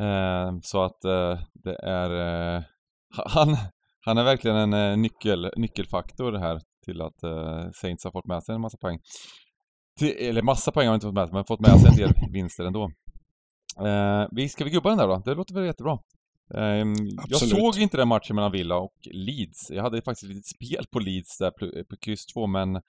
[0.00, 2.10] Eh, så att eh, det är...
[2.56, 2.62] Eh,
[3.26, 3.56] han,
[4.00, 7.20] han är verkligen en nyckel, nyckelfaktor här till att
[7.74, 8.98] Saints har fått med sig en massa poäng.
[9.98, 11.96] Till, eller massa poäng har han inte fått med sig, men fått med sig en
[11.96, 12.90] del vinster ändå.
[13.78, 15.22] Eh, vi, ska vi gubba den där då?
[15.24, 15.98] Det låter väl jättebra.
[16.54, 16.84] Eh,
[17.28, 19.70] jag såg inte den matchen mellan Villa och Leeds.
[19.70, 21.50] Jag hade faktiskt lite spel på Leeds där
[21.84, 22.80] på kryss 2 men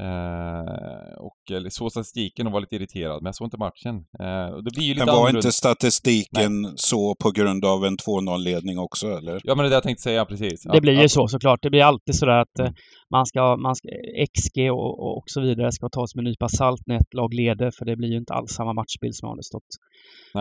[0.00, 3.94] Eh, och såg statistiken och var lite irriterad, men jag såg inte matchen.
[3.96, 5.38] Eh, det blir ju lite men var annorlunda.
[5.38, 6.72] inte statistiken Nej.
[6.76, 9.40] så på grund av en 2-0-ledning också, eller?
[9.44, 10.62] Ja, men det är det jag tänkte säga precis.
[10.72, 11.62] Det blir ju så såklart.
[11.62, 12.74] Det blir alltid sådär att mm.
[13.10, 13.88] man ska, man ska,
[14.36, 17.70] XG och, och så vidare ska tas med en nypa salt när ett lag leder,
[17.78, 19.72] för det blir ju inte alls samma matchbild som om det stått,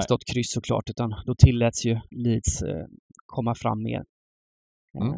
[0.03, 2.85] stått kryss såklart, utan då tilläts ju Leeds eh,
[3.25, 4.03] komma fram mer.
[5.01, 5.13] Mm.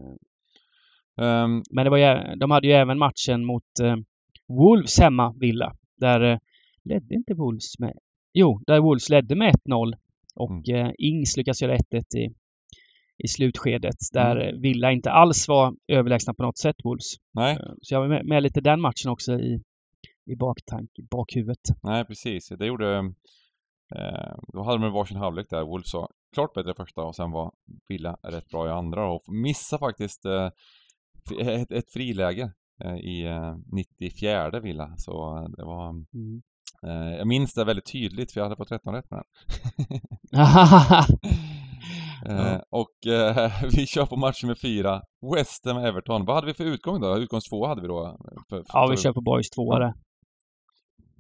[1.22, 3.64] Um, men det var ju, de hade ju även matchen mot
[4.48, 5.76] Wolves hemma, Villa.
[5.98, 6.38] Där eh,
[6.84, 7.94] ledde inte Wolves med...
[8.34, 9.94] Jo, där Wolves ledde med 1-0
[10.36, 10.86] och mm.
[10.86, 12.34] eh, Ings lyckas göra 1-1 i,
[13.18, 14.62] i slutskedet där mm.
[14.62, 17.14] Villa inte alls var överlägsna på något sätt, Wolves.
[17.34, 17.54] Nej.
[17.54, 19.62] Eh, så jag var med, med lite den matchen också i,
[20.26, 21.68] i baktank, bakhuvudet.
[21.84, 22.50] Nej, precis.
[22.50, 23.14] Det gjorde...
[23.96, 25.64] Eh, då hade de varsin halvlek där.
[25.64, 27.52] Wolves var klart bättre första och sen var
[27.88, 30.50] Villa rätt bra i andra och missade faktiskt eh,
[31.40, 32.52] ett, ett friläge
[32.84, 33.26] i
[33.72, 34.94] 94 eh, villa.
[34.98, 35.90] Så eh, det var...
[35.90, 36.42] Mm.
[37.18, 40.00] Jag minns det väldigt tydligt för jag hade fått 13 rätt med den.
[40.32, 41.06] ja.
[42.70, 42.90] Och
[43.72, 45.02] vi kör på match nummer fyra.
[45.36, 46.26] West Ham Everton.
[46.26, 47.18] Vad hade vi för utgång då?
[47.18, 48.18] Utgångs två hade vi då?
[48.50, 49.94] För, för, ja, vi kör på Boys tvåa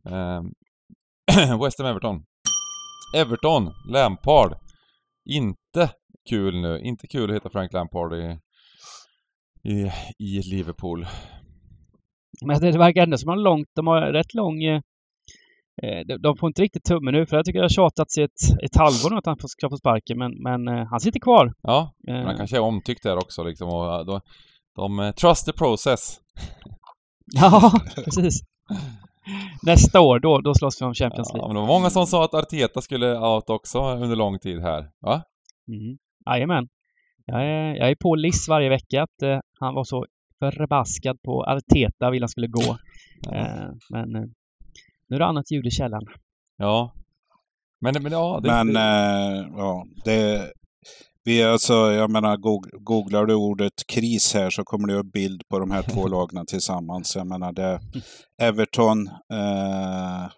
[0.03, 0.43] ja.
[1.63, 2.23] West Ham Everton.
[3.15, 4.57] Everton, Lampard.
[5.25, 5.89] Inte
[6.29, 6.79] kul nu.
[6.79, 8.39] Inte kul att heta Frank Lampard i,
[9.63, 11.05] i, i Liverpool.
[12.47, 14.81] Men det verkar ändå som att de har långt, de har rätt lång eh,
[15.83, 18.61] eh de får inte riktigt tummen nu, för jag tycker det har tjatats i ett,
[18.63, 21.53] ett halvår nu att han ska få sparken, men, men eh, han sitter kvar.
[21.61, 24.21] Ja, men han kanske är omtyckt där också liksom och de,
[24.75, 26.19] de trust the process.
[27.25, 28.41] ja, precis.
[29.63, 31.43] Nästa år, då, då slåss vi om Champions League.
[31.43, 34.61] Ja, men det var många som sa att Arteta skulle out också under lång tid
[34.61, 35.23] här, va?
[35.67, 35.97] Mm.
[36.25, 36.67] Jajamän.
[37.25, 40.05] Jag är, jag är på Liss varje vecka att eh, han var så
[40.51, 42.77] förbaskad på Arteta vill han skulle gå.
[43.31, 44.23] Eh, men eh,
[45.09, 46.05] nu är det annat ljud i källan.
[46.57, 46.93] Ja.
[47.81, 50.51] Men, men ja, det, men, eh, ja, det...
[51.25, 52.37] Vi alltså, jag menar,
[52.83, 56.45] googlar du ordet kris här så kommer det upp bild på de här två lagen
[56.45, 57.15] tillsammans.
[57.15, 57.79] Jag menar, det
[58.41, 60.29] Everton eh,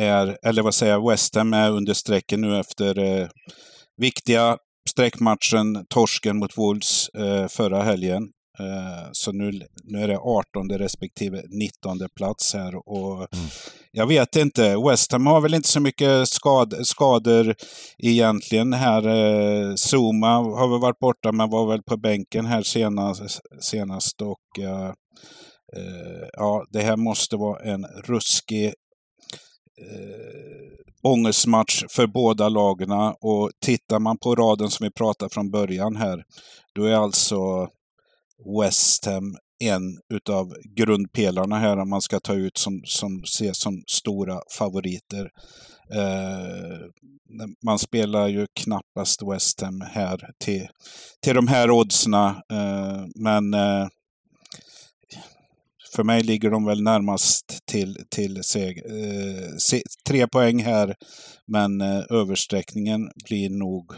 [0.00, 3.28] är, eller vad säger jag, West Ham är under strecken nu efter eh,
[3.96, 4.56] viktiga
[4.88, 8.22] streckmatchen, torsken mot Wolves eh, förra helgen.
[8.58, 12.88] Eh, så nu, nu är det 18 respektive 19 plats här.
[12.88, 13.46] Och mm.
[13.90, 17.54] Jag vet inte, West Ham har väl inte så mycket skad, skador
[17.98, 19.06] egentligen här.
[19.06, 23.40] Eh, Zuma har väl varit borta men var väl på bänken här senast.
[23.60, 24.92] senast och uh,
[25.76, 28.72] uh, ja, det här måste vara en ruskig uh,
[31.02, 32.90] ångestmatch för båda lagen.
[33.20, 36.24] Och tittar man på raden som vi pratade från början här,
[36.74, 37.68] då är alltså
[38.62, 43.82] West Ham en utav grundpelarna här om man ska ta ut som, som ses som
[43.86, 45.30] stora favoriter.
[45.94, 46.78] Eh,
[47.64, 50.68] man spelar ju knappast West Ham här till,
[51.20, 52.42] till de här oddsna.
[52.52, 53.86] Eh, men eh,
[55.96, 60.94] för mig ligger de väl närmast till, till seg, eh, se, tre poäng här.
[61.46, 63.92] Men eh, översträckningen blir nog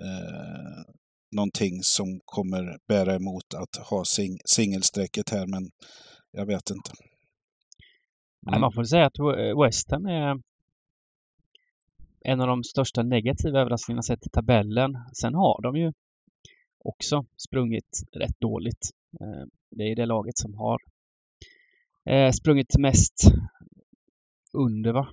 [0.00, 0.82] eh,
[1.32, 5.46] någonting som kommer bära emot att ha sing, singelsträcket här.
[5.46, 5.70] Men
[6.30, 6.90] jag vet inte.
[8.48, 8.60] Mm.
[8.60, 9.18] Man får säga att
[9.64, 10.40] West Ham är
[12.20, 14.98] en av de största negativa överraskningarna sett i tabellen.
[15.20, 15.92] Sen har de ju
[16.78, 18.90] också sprungit rätt dåligt.
[19.20, 20.78] Eh, det är det laget som har
[22.10, 23.14] eh, sprungit mest
[24.52, 25.08] under va?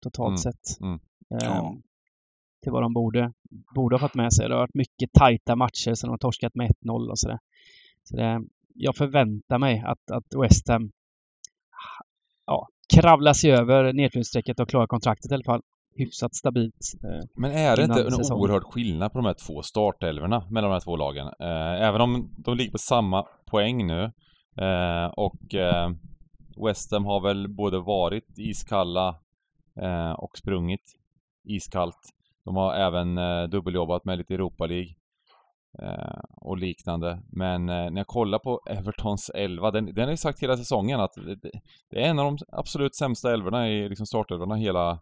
[0.00, 0.80] Totalt Mm, sett.
[0.80, 0.98] mm.
[1.28, 1.76] Ja.
[2.62, 3.32] Till vad de borde,
[3.74, 4.48] borde ha fått med sig.
[4.48, 7.38] Det har varit mycket tajta matcher sen de har torskat med 1-0 och sådär.
[8.04, 8.40] Så det,
[8.74, 10.90] jag förväntar mig att, att West Ham
[12.46, 15.62] ja, kravlar sig över nedflyttningsstrecket och klarar kontraktet i alla fall.
[15.96, 16.74] Hyfsat stabilt.
[17.04, 18.42] eh, Men är det inte en säsongen.
[18.42, 21.26] oerhörd skillnad på de här två startelvorna mellan de här två lagen?
[21.26, 24.02] Eh, även om de ligger på samma poäng nu
[24.56, 25.90] eh, och eh,
[26.66, 29.08] West Ham har väl både varit iskalla
[29.82, 30.94] eh, och sprungit
[31.44, 31.98] iskallt.
[32.48, 34.94] De har även eh, dubbeljobbat med lite Europa League
[35.82, 37.18] eh, och liknande.
[37.32, 41.00] Men eh, när jag kollar på Evertons elva, den, den har ju sagt hela säsongen
[41.00, 41.34] att det,
[41.90, 44.98] det- är en av de absolut sämsta elvorna i liksom startelvorna hela,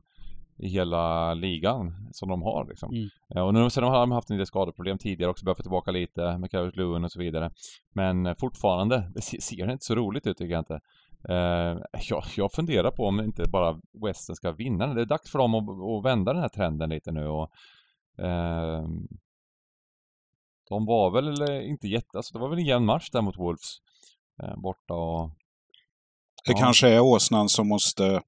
[0.59, 2.91] i hela ligan som de har liksom.
[2.95, 3.09] Mm.
[3.35, 6.39] Eh, Och nu sen har de haft en del skadeproblem tidigare också, få tillbaka lite
[6.39, 7.51] med Lewin och så vidare.
[7.95, 10.81] Men eh, fortfarande, det se- ser inte så roligt ut tycker jag inte.
[11.29, 14.94] Eh, jag, jag funderar på om inte bara Western ska vinna.
[14.94, 17.50] Det är dags för dem att, att vända den här trenden lite nu och
[18.18, 19.09] ehm,
[20.68, 23.76] de var väl inte jätte, alltså det var väl en jämn match där mot Wolves.
[24.42, 25.31] Eh, borta och...
[26.46, 26.59] Det Ja.
[26.59, 28.22] kanske är åsnan som måste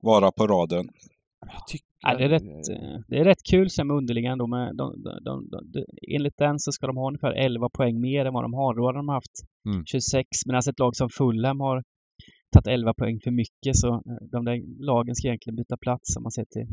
[0.00, 0.88] vara på raden.
[1.52, 1.86] Jag tycker...
[2.02, 4.46] Ja, det, är rätt, eh, det är rätt kul sen med underliggande då.
[4.46, 5.84] Med de, de, de, de, de,
[6.16, 8.74] enligt den så ska de ha ungefär 11 poäng mer än vad de har.
[8.74, 9.32] Då har de haft
[9.66, 9.84] Mm.
[9.86, 10.26] 26.
[10.46, 11.82] Medan ett lag som Fulham har
[12.52, 13.76] tagit 11 poäng för mycket.
[13.76, 14.00] Så eh,
[14.32, 16.66] de där lagen ska egentligen byta plats om man ser till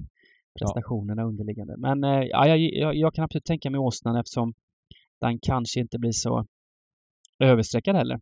[0.59, 1.77] prestationerna underliggande.
[1.77, 4.53] Men eh, ja, jag, jag, jag kan absolut tänka mig åsnan eftersom
[5.21, 6.45] den kanske inte blir så
[7.39, 8.19] överstreckad heller.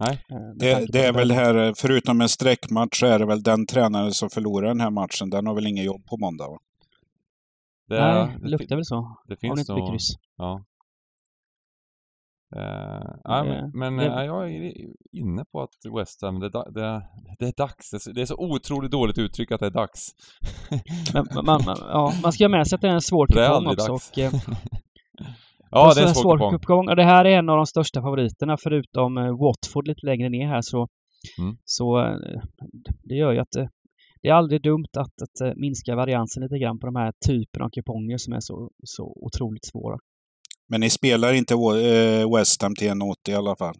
[0.00, 0.24] Nej.
[0.30, 4.10] Eh, Det, det är väl här, förutom en sträckmatch, så är det väl den tränare
[4.12, 5.30] som förlorar den här matchen.
[5.30, 6.48] Den har väl ingen jobb på måndag?
[6.48, 6.58] Va?
[7.88, 8.94] Det, Nej, det det, luktar väl så.
[8.94, 9.92] det Om det finns inte blir nog...
[9.92, 10.08] kryss.
[10.36, 10.64] Ja.
[12.56, 14.72] Eh, ja, men men det- eh, jag är
[15.12, 17.02] inne på att West Ham, det, det,
[17.38, 17.90] det är dags.
[18.14, 20.08] Det är så- otroligt dåligt uttryck att det är dags.
[21.14, 23.66] Men man, man, ja, man ska ha med sig att det är en svår kupong
[23.66, 23.92] också.
[23.92, 24.32] Och, eh,
[25.70, 26.88] Ja, och det är en så svår kupong.
[26.88, 30.60] Och det här är en av de största favoriterna förutom Watford lite längre ner här
[30.62, 30.88] så,
[31.38, 31.56] Mm.
[31.64, 32.16] så
[33.02, 33.50] det gör ju att
[34.22, 37.70] det, är aldrig dumt att, att minska variansen lite grann på de här typerna av
[37.70, 39.98] kuponger som är så, så otroligt svåra.
[40.68, 43.74] Men ni spelar inte eh, West Ham till 1,80 i alla fall?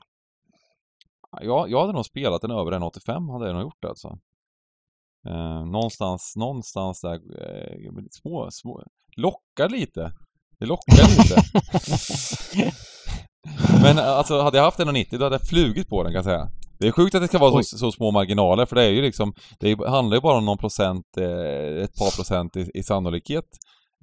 [1.41, 4.19] Jag, jag hade nog spelat den över en 85 hade jag nog gjort alltså.
[5.29, 8.83] Eh, någonstans, någonstans där, eh, små, små,
[9.17, 10.13] lockar lite.
[10.59, 11.43] Det lockar lite.
[13.83, 16.49] Men alltså hade jag haft 1,90 då hade jag flugit på den kan jag säga.
[16.79, 19.03] Det är sjukt att det ska vara så, så små marginaler för det är ju
[19.03, 23.45] liksom, det handlar ju bara om någon procent, eh, ett par procent i, i sannolikhet.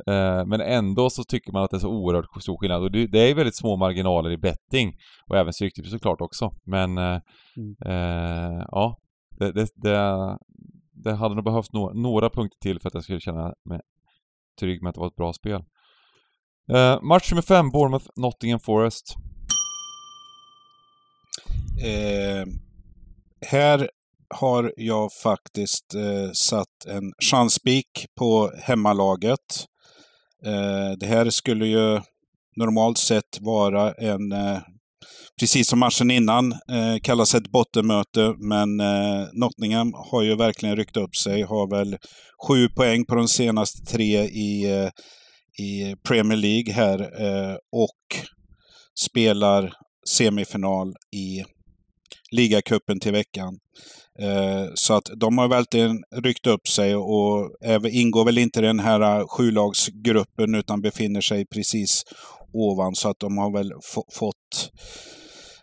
[0.08, 3.20] Eh, men ändå så tycker man att det är så oerhört stor skillnad och det,
[3.20, 4.94] är väldigt små marginaler i betting
[5.28, 6.52] och även Stryktipset såklart också.
[6.66, 7.20] Men eh,
[7.58, 7.76] Mm.
[7.86, 9.00] eh, ja,
[9.40, 10.38] det, det, det,
[10.94, 13.80] det hade nog behövts några, några punkter till för att jag skulle känna mig
[14.60, 15.64] trygg med att det var ett bra spel.
[16.74, 19.16] Eh, match nummer fem, Bournemouth, Nottingham Forest.
[21.84, 22.46] Eh,
[23.48, 23.90] här
[24.30, 29.66] har jag faktiskt eh, satt en chanspik på hemmalaget.
[30.46, 32.02] Eh, det här skulle ju
[32.56, 34.60] normalt sett vara en, eh,
[35.40, 38.34] precis som matchen innan, eh, kallas ett bottenmöte.
[38.40, 38.78] Men
[39.34, 41.42] Nottingham har ju verkligen ryckt upp sig.
[41.42, 41.98] Har väl
[42.48, 44.66] sju poäng på de senaste tre i,
[45.60, 47.10] i Premier League här.
[47.72, 48.26] Och
[49.00, 49.74] spelar
[50.10, 51.44] semifinal i
[52.32, 53.60] ligacupen till veckan.
[54.20, 57.52] Eh, så att de har verkligen ryckt upp sig och
[57.90, 62.04] ingår väl inte i den här eh, sjulagsgruppen utan befinner sig precis
[62.54, 62.96] ovan.
[62.96, 63.74] Så att de har väl
[64.14, 64.72] fått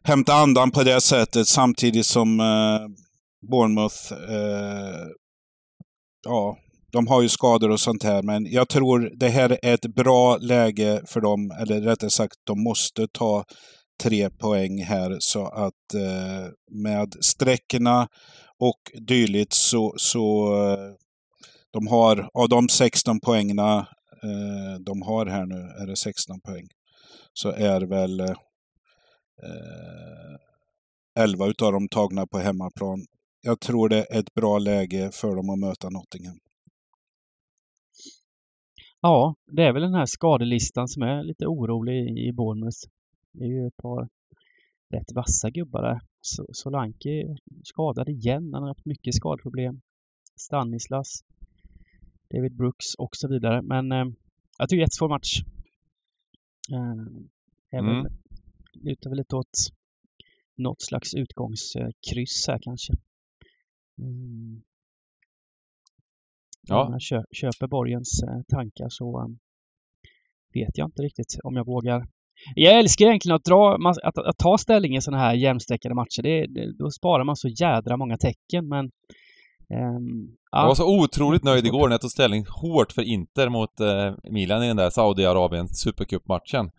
[0.04, 2.80] hämta andan på det sättet samtidigt som eh,
[3.50, 5.08] Bournemouth eh,
[6.24, 6.56] ja,
[6.92, 10.36] de har ju skador och sånt här, men jag tror det här är ett bra
[10.36, 13.44] läge för dem, eller rättare sagt, de måste ta
[14.02, 18.08] tre poäng här så att eh, med sträckorna
[18.58, 20.94] och dylikt så, så eh,
[21.70, 23.78] de har, av de 16 poängna
[24.22, 26.68] eh, de har här nu, är det 16 poäng,
[27.32, 28.30] så är väl eh,
[29.42, 30.36] eh
[31.20, 33.06] 11 utav dem tagna på hemmaplan.
[33.42, 36.38] Jag tror det är ett bra läge för dem att möta Nottingham.
[39.00, 42.78] Ja, det är väl den här skadelistan som är lite orolig i Bournemouth.
[43.32, 44.08] Det är ju ett par
[44.88, 46.00] rätt vassa gubbar där.
[46.52, 48.54] Solanke skadad igen.
[48.54, 49.80] Han har haft mycket skadeproblem.
[50.36, 51.24] Stanislas,
[52.30, 53.62] David Brooks och så vidare.
[53.62, 54.04] Men eh,
[54.58, 55.40] jag tycker det är ett svår match.
[56.72, 58.06] Eh, är mm.
[58.72, 59.58] lutar väl lite åt
[60.56, 62.92] något slags utgångskryss här kanske.
[63.98, 64.62] Mm.
[66.62, 66.86] Ja.
[66.86, 69.38] Om jag kö köper Borgens eh, tankar så um,
[70.54, 72.08] vet jag inte riktigt om jag vågar.
[72.54, 76.22] Jag älskar egentligen att, dra, att, att, ta ställning i sådana här jämsträckade matcher.
[76.22, 78.90] Det, det, då sparar man så jädra många tecken men
[79.72, 83.80] Um, jag var så otroligt nöjd igår när jag tog ställning hårt för Inter mot
[83.80, 86.70] uh, Milan i den där Saudiarabien Supercup-matchen.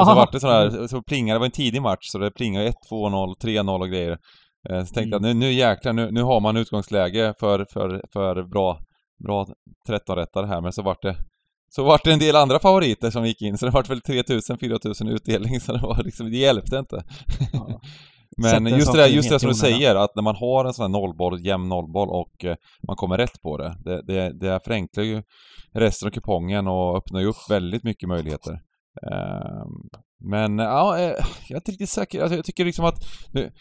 [0.00, 2.72] Och så vart det sådär, så plingade, det var en tidig match så det plingade
[2.90, 4.10] 1-2-0, 3-0 och grejer.
[4.70, 5.10] Uh, så tänkte mm.
[5.12, 8.78] jag nu, nu jäklar, nu, nu har man utgångsläge för, för, för bra,
[9.24, 9.46] bra
[9.88, 11.16] 13-rättare här men så vart det
[11.68, 15.10] så vart det en del andra favoriter som gick in, så det vart väl 3000-4000
[15.10, 17.04] utdelning, så det var liksom, det hjälpte inte.
[17.52, 17.80] Ja.
[18.38, 20.82] Men just det, där, just det som du säger, att när man har en sån
[20.82, 22.56] här nollboll, jämn nollboll och eh,
[22.86, 25.22] man kommer rätt på det, det, det, det förenklar ju
[25.72, 28.52] resten av kupongen och öppnar ju upp väldigt mycket möjligheter.
[29.12, 29.66] Eh,
[30.24, 31.14] men ja, eh,
[31.48, 32.20] jag är inte riktigt säker.
[32.20, 33.04] Alltså, jag tycker liksom att...
[33.32, 33.52] Nu,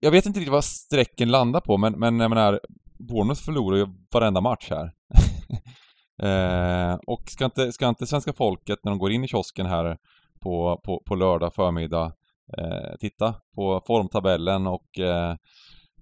[0.00, 2.60] jag vet inte riktigt vad strecken landar på, men, men jag menar,
[2.98, 4.92] Bournemouth förlorar ju varenda match här.
[6.22, 9.96] eh, och ska inte, ska inte svenska folket, när de går in i kiosken här
[10.40, 12.12] på, på, på lördag förmiddag,
[12.58, 15.36] eh, titta på formtabellen och eh,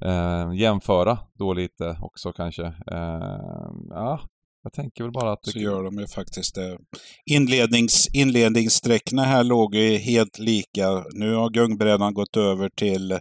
[0.04, 2.64] eh, jämföra då lite också kanske.
[2.66, 4.20] Eh, ja,
[4.62, 5.46] jag tänker väl bara att...
[5.46, 6.78] Så gör de ju faktiskt det.
[7.26, 11.04] Inlednings, inledningssträckna här låg ju helt lika.
[11.12, 13.18] Nu har gungbrädan gått över till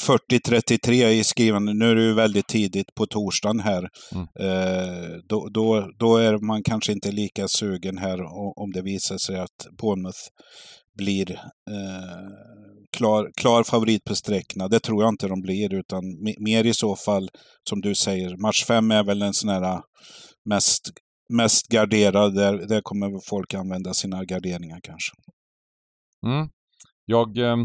[0.00, 1.74] 40-33 i skrivande.
[1.74, 3.88] Nu är det ju väldigt tidigt på torsdagen här.
[4.12, 4.26] Mm.
[4.40, 8.20] Eh, då, då, då är man kanske inte lika sugen här
[8.56, 10.18] om det visar sig att Bournemouth
[10.96, 11.30] blir
[11.70, 12.28] eh,
[12.96, 14.68] klar, klar favorit på sträckorna.
[14.68, 16.02] Det tror jag inte de blir, utan
[16.38, 17.28] mer i så fall,
[17.68, 19.80] som du säger, match fem är väl en sån här äh,
[20.44, 20.90] mest,
[21.28, 22.34] mest garderad.
[22.34, 25.12] Där, där kommer folk använda sina garderingar kanske.
[26.26, 26.48] Mm.
[27.06, 27.38] Jag...
[27.38, 27.56] Eh,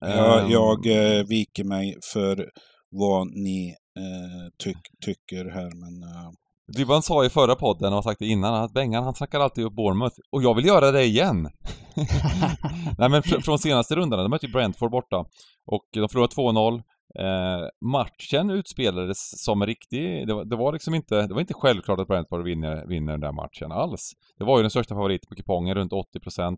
[0.00, 2.50] jag, jag eh, viker mig för
[2.90, 6.30] vad ni eh, tyck, tycker här, men eh,
[6.76, 9.64] Dybban sa i förra podden och har sagt det innan att Bengan han snackar alltid
[9.64, 11.42] upp Bournemouth och jag vill göra det igen.
[12.98, 15.24] Nej men fr från senaste rundan, de mötte ju Brentford borta
[15.66, 16.82] och de förlorade 2-0.
[17.18, 22.00] Eh, matchen utspelades som riktig, det var, det var, liksom inte, det var inte självklart
[22.00, 24.12] att Brentford vinner, vinner den där matchen alls.
[24.38, 26.56] Det var ju den största favoriten på kupongen, runt 80%.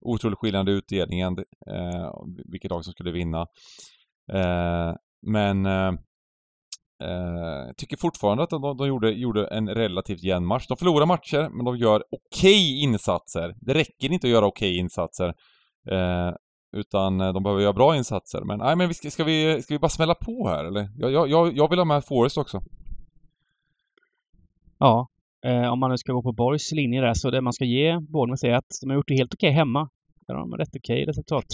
[0.00, 2.12] Otrolig skillnad i utdelningen, eh,
[2.52, 3.40] vilket lag som skulle vinna.
[4.32, 4.94] Eh,
[5.26, 5.92] men eh,
[7.02, 10.66] Eh, tycker fortfarande att de, de gjorde, gjorde, en relativt jämn match.
[10.68, 13.54] De förlorar matcher, men de gör okej okay insatser.
[13.60, 15.28] Det räcker inte att göra okej okay insatser.
[15.90, 16.32] Eh,
[16.72, 18.42] utan eh, de behöver göra bra insatser.
[18.44, 20.88] Men nej, men ska, ska, vi, ska vi bara smälla på här eller?
[20.96, 22.62] Jag, jag, jag vill ha med Forrest också.
[24.78, 25.08] Ja,
[25.46, 27.98] eh, om man nu ska gå på Borgs linje där så det man ska ge
[28.00, 29.88] Bournemouth är att de har gjort det helt okej okay hemma.
[30.26, 31.44] Där har de rätt okej resultat.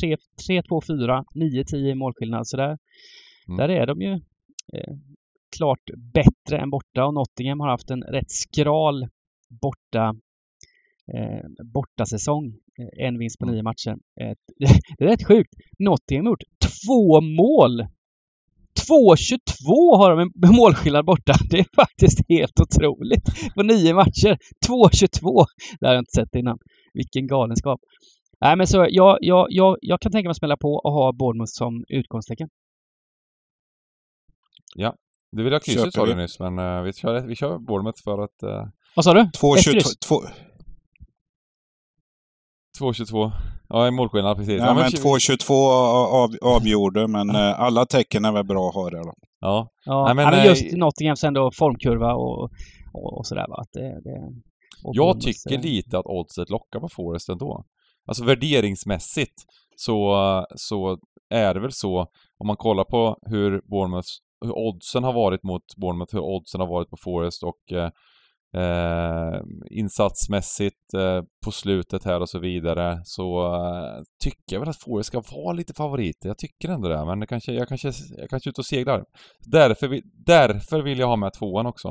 [0.49, 2.49] 3-2-4, 9-10 i målskillnad.
[2.49, 2.79] Så där,
[3.49, 3.57] mm.
[3.57, 4.12] där är de ju
[4.73, 4.95] eh,
[5.57, 9.09] klart bättre än borta och Nottingham har haft en rätt skral
[9.49, 10.14] borta
[11.14, 12.55] eh, bortasäsong.
[12.79, 13.97] Eh, en vinst på nio matcher.
[14.99, 15.55] Det är rätt sjukt.
[15.79, 16.45] Nottingham har gjort
[16.85, 17.87] två mål!
[18.89, 21.33] 2-22 har de en målskillnad borta.
[21.51, 23.55] Det är faktiskt helt otroligt.
[23.55, 24.39] På nio matcher.
[24.68, 25.47] 2-22!
[25.81, 26.59] Det har jag inte sett innan.
[26.95, 27.81] Vilken galenskap.
[28.41, 31.12] Nej men så jag, jag, jag, jag kan tänka mig att smälla på och ha
[31.12, 32.49] Bournemouth som utgångstecken.
[34.74, 34.95] Ja,
[35.33, 38.18] du vill ha krysset sa du nyss, men uh, vi, kör, vi kör Bournemouth för
[38.18, 38.43] att...
[38.45, 38.68] Uh...
[38.97, 39.20] Vad sa du?
[39.20, 40.29] 2-22.
[43.68, 44.59] Ja, i målskillnad precis.
[44.59, 48.74] Ja, ja men, men 2-22 av, avgjorde, men uh, alla tecken är väl bra att
[48.74, 49.14] ha det då.
[49.41, 49.68] Ja.
[49.85, 52.51] Ja, Nej, men, ja, men just Nottinghams ändå formkurva och,
[52.93, 53.57] och, och sådär va.
[53.57, 54.33] Att det, det,
[54.93, 57.64] jag tycker lite att oddset lockar på Forest ändå.
[58.07, 59.35] Alltså värderingsmässigt
[59.76, 60.16] så,
[60.57, 60.99] så
[61.31, 62.07] är det väl så,
[62.39, 64.09] om man kollar på hur Bournemouth
[64.41, 67.91] hur oddsen har varit mot Bournemouth, hur oddsen har varit på Forest och eh,
[68.57, 69.40] eh,
[69.70, 75.07] insatsmässigt eh, på slutet här och så vidare så eh, tycker jag väl att Forest
[75.07, 76.28] ska vara lite favoriter.
[76.28, 79.05] Jag tycker ändå det, men det kanske, jag, kanske, jag kanske är ute och seglar.
[79.40, 81.88] Därför, vi, därför vill jag ha med tvåan också.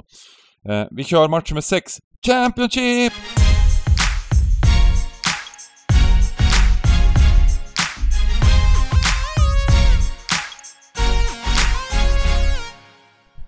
[0.70, 1.92] Eh, vi kör match med sex.
[2.28, 3.14] Championship!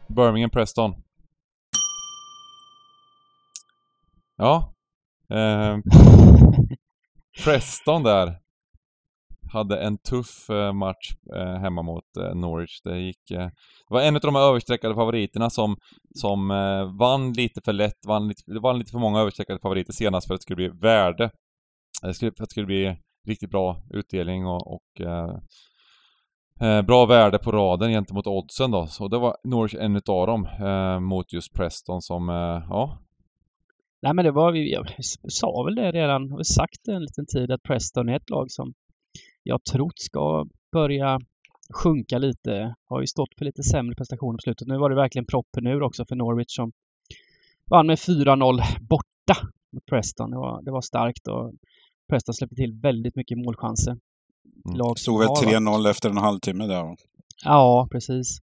[0.08, 1.09] Birmingham Preston.
[4.40, 4.74] Ja.
[5.30, 5.78] Eh,
[7.44, 8.40] Preston där
[9.52, 12.82] hade en tuff eh, match eh, hemma mot eh, Norwich.
[12.84, 13.30] Det gick...
[13.30, 13.52] Det
[13.90, 15.78] var en av de här överstreckade favoriterna som,
[16.16, 16.48] som
[17.00, 20.40] vann lite för lätt, vann lite, vann lite för många överstreckade favoriter senast för att
[20.40, 21.32] det skulle bli värde.
[22.02, 25.02] Det skulle, för att det skulle bli riktigt bra utdelning och, och
[26.86, 28.88] bra värde på raden gentemot oddsen då.
[28.88, 30.48] Så det var Norwich en utav dem
[31.04, 32.30] mot just Preston som,
[32.70, 33.00] ja,
[34.02, 34.86] Nej men det var, jag
[35.30, 38.52] sa väl det redan, har sagt det en liten tid att Preston är ett lag
[38.52, 38.74] som
[39.44, 41.20] jag trott ska börja
[41.74, 42.76] sjunka lite.
[42.86, 44.68] Har ju stått för lite sämre prestationer på slutet.
[44.68, 46.72] Nu var det verkligen proppen ur också för Norwich som
[47.66, 50.32] vann med 4-0 borta mot Preston.
[50.32, 51.54] Det var, det var starkt och
[52.10, 53.92] Preston släppte till väldigt mycket målchanser.
[53.92, 54.78] Mm.
[54.78, 56.96] Lag Stod väl 3-0 efter en halvtimme där
[57.44, 58.38] Ja, precis.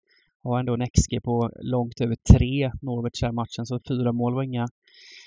[0.44, 4.42] Har ändå en XG på långt över tre Norwich här matchen, så fyra mål var
[4.42, 4.68] inga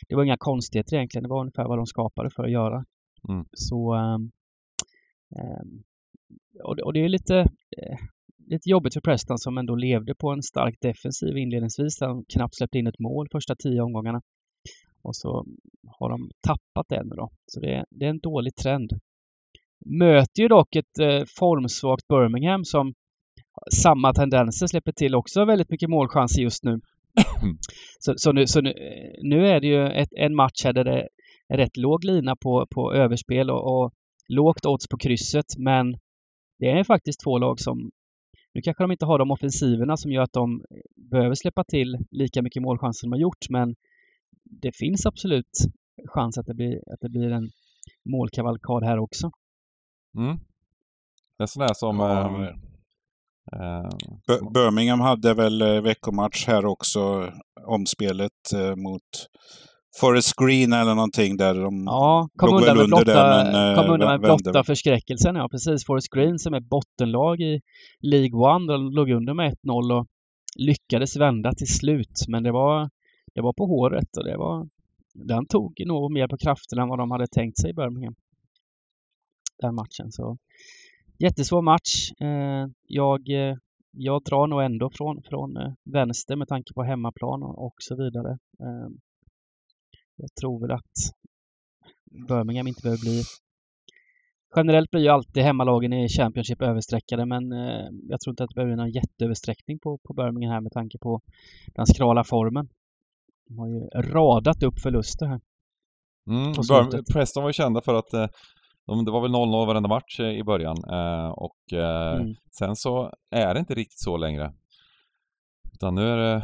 [0.10, 1.24] det var inga konstigheter egentligen.
[1.24, 2.86] Det var ungefär vad de skapade för att göra.
[3.30, 3.46] Mm.
[3.52, 4.32] Så um,
[5.30, 5.84] um,
[6.64, 7.38] och, det, och, det är lite,
[7.78, 7.98] eh,
[8.48, 11.98] lite jobbigt för Preston som ändå levde på en stark defensiv inledningsvis.
[12.00, 14.22] De knappt släppte in ett mål första tio omgångarna.
[15.02, 15.46] Och så
[16.00, 17.30] har de tappat den då.
[17.46, 18.92] Så det, det är en dålig trend.
[19.86, 22.94] Möter ju dock ett eh, formsvagt Birmingham som
[23.74, 26.80] samma tendenser släpper till också väldigt mycket målchanser just nu.
[28.00, 28.74] så, så, nu, så nu,
[29.22, 31.08] nu, är det ju ett, en match här där det
[31.48, 33.94] är rätt låg lina på, på överspel och, och
[34.28, 35.98] lågt odds på krysset men
[36.60, 37.92] det är faktiskt två lag som
[38.54, 40.64] nu kanske de inte har de offensiverna som gör att de
[41.12, 43.76] behöver släppa till lika mycket målchanser som de har gjort men
[44.44, 45.52] det finns absolut
[46.06, 47.50] chans att det blir, att det blir en
[48.06, 49.32] målkavalkad här också.
[50.18, 50.38] Mm.
[51.38, 52.54] En sån där som ja,
[53.54, 53.90] eh,
[54.32, 57.32] Uh, Birmingham hade väl uh, veckomatch här också,
[57.68, 59.02] omspelet uh, mot
[60.00, 63.94] Forest Green eller någonting där de ja, kom låg undan med blotta, där, men, kom
[63.94, 65.36] undan med blotta förskräckelsen.
[65.36, 65.86] Ja, precis.
[65.86, 67.62] Forest Green som är bottenlag i
[68.00, 70.08] League One, de låg under med 1-0 och
[70.60, 72.26] lyckades vända till slut.
[72.28, 72.90] Men det var,
[73.36, 74.68] det var på håret och det var,
[75.14, 78.16] den tog nog mer på krafterna än vad de hade tänkt sig i Birmingham.
[79.62, 80.12] Den matchen.
[80.12, 80.38] Så
[81.20, 82.12] Jättesvår match.
[82.20, 83.56] Eh, jag, eh,
[83.92, 88.38] jag drar nog ändå från, från eh, vänster med tanke på hemmaplan och så vidare.
[90.16, 90.94] Jag tror väl att
[92.28, 93.24] Birmingham inte behöver bli
[94.56, 97.52] Generellt blir ju alltid hemmalagen i Championship översträckade men
[98.10, 100.98] jag tror inte att det behöver bli någon jätteöversträckning på, på Birmingham här med tanke
[100.98, 101.22] på
[101.76, 102.70] den skrala formen.
[103.48, 103.80] De har ju
[104.14, 105.42] radat upp förluster här.
[106.30, 108.32] Mm, Preston var ju kända för att
[108.88, 112.36] det var väl 0-0 varenda match eh, i början eh, och eh, mm.
[112.52, 114.54] sen så är det inte riktigt så längre.
[115.74, 116.44] Utan nu är det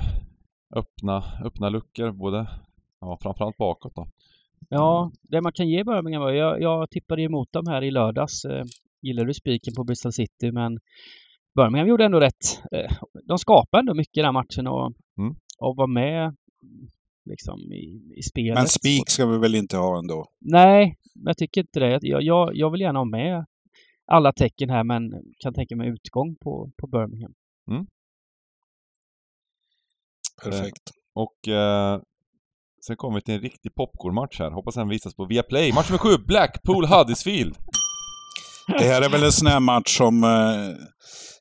[0.75, 2.47] öppna, öppna luckor både,
[3.01, 4.07] ja framförallt bakåt då.
[4.69, 8.45] Ja, det man kan ge Birmingham var, jag, jag tippade emot dem här i lördags.
[8.45, 8.65] Eh,
[9.01, 10.79] gillade spiken på Bristol City men
[11.55, 12.61] Birmingham gjorde ändå rätt.
[13.23, 15.35] de skapade ändå mycket i den matchen och, mm.
[15.59, 16.35] och var med
[17.25, 18.55] liksom i, i spelet.
[18.55, 20.27] Men spik ska vi väl inte ha ändå?
[20.39, 21.99] Nej, jag tycker inte det.
[22.01, 23.45] Jag, jag, jag vill gärna ha med
[24.05, 27.33] alla tecken här men kan tänka mig utgång på, på Birmingham.
[27.71, 27.85] Mm.
[30.43, 30.89] Perfekt.
[30.89, 32.01] Eh, och eh,
[32.85, 34.51] sen kommer vi till en riktig popcornmatch här.
[34.51, 35.73] Hoppas den visas på Viaplay.
[35.73, 37.57] Match nummer sju, Blackpool Huddersfield.
[38.67, 40.85] Det här är väl en sån här match som eh,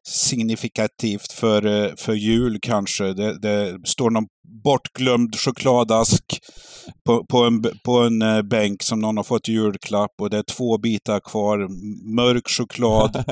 [0.09, 3.05] signifikativt för, eh, för jul kanske.
[3.05, 4.27] Det, det står någon
[4.65, 6.25] bortglömd chokladask
[7.07, 10.39] på, på, en, på en eh, bänk som någon har fått i julklapp och det
[10.39, 11.69] är två bitar kvar.
[12.15, 13.25] Mörk choklad,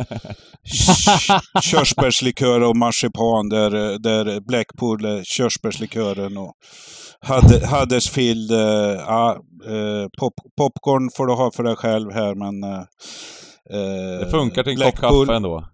[1.62, 6.52] körsbärslikör och marsipan där, där Blackpool är körsbärslikören och
[7.70, 12.86] Huddersfield, äh, äh, pop, popcorn får du ha för dig själv här men...
[13.72, 15.64] Äh, det funkar till en kopp kaffe ändå.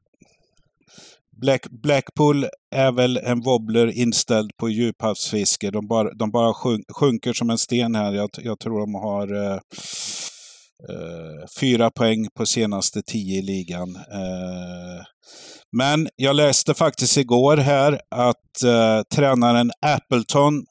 [1.36, 5.70] Black, Blackpool är väl en wobbler inställd på djuphavsfiske.
[5.70, 6.54] De bara, de bara
[6.94, 8.12] sjunker som en sten här.
[8.12, 9.52] Jag, jag tror de har...
[9.52, 9.58] Eh,
[10.88, 13.96] Eh, fyra poäng på senaste tio i ligan.
[13.96, 15.04] Eh,
[15.72, 20.64] men jag läste faktiskt igår här att eh, tränaren Appleton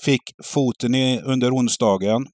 [0.00, 2.26] fick foten i, under onsdagen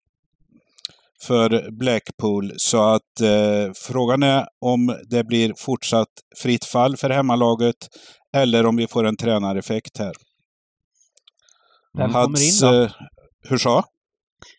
[1.22, 2.52] för Blackpool.
[2.56, 7.76] Så att eh, frågan är om det blir fortsatt fritt fall för hemmalaget
[8.36, 10.12] eller om vi får en tränareffekt här.
[11.98, 12.82] Vem kommer in då?
[12.82, 12.90] Eh,
[13.48, 13.84] hur sa?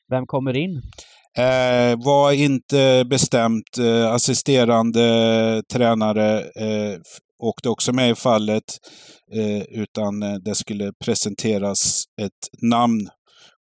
[0.10, 0.82] Vem kommer in?
[1.38, 3.78] Eh, var inte bestämt.
[3.80, 7.00] Eh, assisterande tränare eh,
[7.44, 8.64] åkte också med i fallet.
[9.34, 13.10] Eh, utan eh, det skulle presenteras ett namn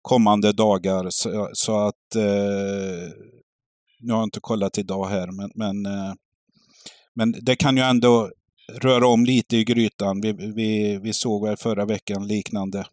[0.01, 1.07] kommande dagar.
[1.09, 2.15] Så, så att...
[2.15, 3.11] Eh,
[4.01, 6.13] nu har jag inte kollat idag här, men, men, eh,
[7.15, 8.29] men det kan ju ändå
[8.81, 10.21] röra om lite i grytan.
[10.21, 12.85] Vi, vi, vi såg väl förra veckan liknande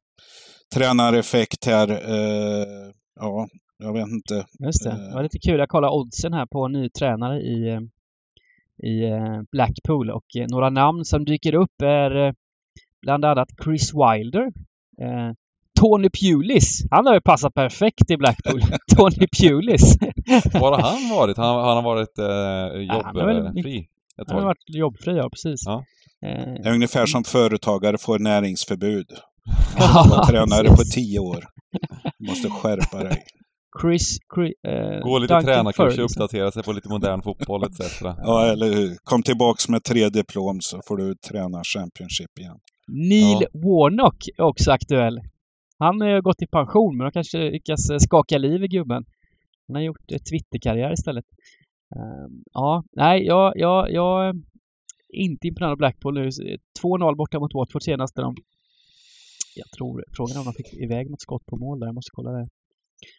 [0.74, 1.90] tränareffekt här.
[1.90, 3.48] Eh, ja,
[3.78, 4.46] jag vet inte.
[4.64, 4.90] Just det.
[4.90, 5.58] Det var lite kul.
[5.58, 7.80] Jag kollade oddsen här på en ny tränare i, eh,
[8.90, 12.34] i eh, Blackpool och eh, några namn som dyker upp är
[13.02, 14.52] bland annat Chris Wilder.
[15.76, 16.82] Eh, Tony Pulis.
[16.90, 18.60] Han har ju passat perfekt i Blackpool.
[18.96, 19.96] Tony Pulis.
[20.52, 21.36] Var har han varit?
[21.36, 23.88] Han, han har varit eh, jobbfri?
[24.26, 25.62] Han har varit jobbfri, ja precis.
[25.66, 25.84] Ja.
[26.62, 29.06] Det är ungefär som företagare får näringsförbud.
[29.78, 31.44] Ja, var tränare på tio år.
[32.18, 33.24] Du måste skärpa dig.
[33.82, 34.18] Chris...
[34.34, 38.02] Chris eh, Gå lite tränarkurser, uppdatera sig på lite modern fotboll etc.
[38.02, 38.96] Ja, eller hur.
[39.04, 42.58] Kom tillbaks med tre diplom så får du träna Championship igen.
[42.88, 43.48] Neil ja.
[43.52, 45.20] Warnock är också aktuell.
[45.78, 49.04] Han har gått i pension, men han kanske lyckas eh, skaka liv i gubben.
[49.66, 51.24] Han har gjort Twitterkarriär istället.
[51.96, 54.34] Um, ja, nej, jag, jag, jag är
[55.08, 56.28] inte imponerad av Blackpool nu.
[56.82, 58.20] 2-0 borta mot Watford senaste.
[58.20, 58.34] De,
[59.56, 61.86] jag tror, frågan är om de fick iväg något skott på mål där.
[61.86, 62.48] Jag måste kolla det.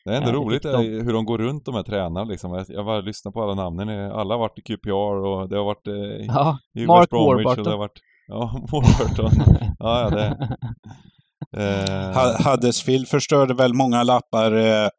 [0.05, 0.83] Det är ändå ja, roligt de...
[0.85, 2.65] hur de går runt de här tränarna liksom.
[2.67, 4.11] Jag har lyssnat på alla namnen.
[4.11, 7.59] Alla har varit i QPR och det har varit eh, ja, Mark Bromwich Warburton.
[7.59, 9.31] och det har varit Ja, Warburton.
[9.79, 10.57] ja, ja, det.
[11.57, 12.47] Eh...
[12.47, 14.89] Huddersfield förstörde väl många lappar, eh,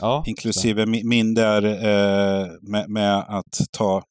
[0.00, 1.04] ja, inklusive det.
[1.04, 4.02] min där, eh, med, med, att ta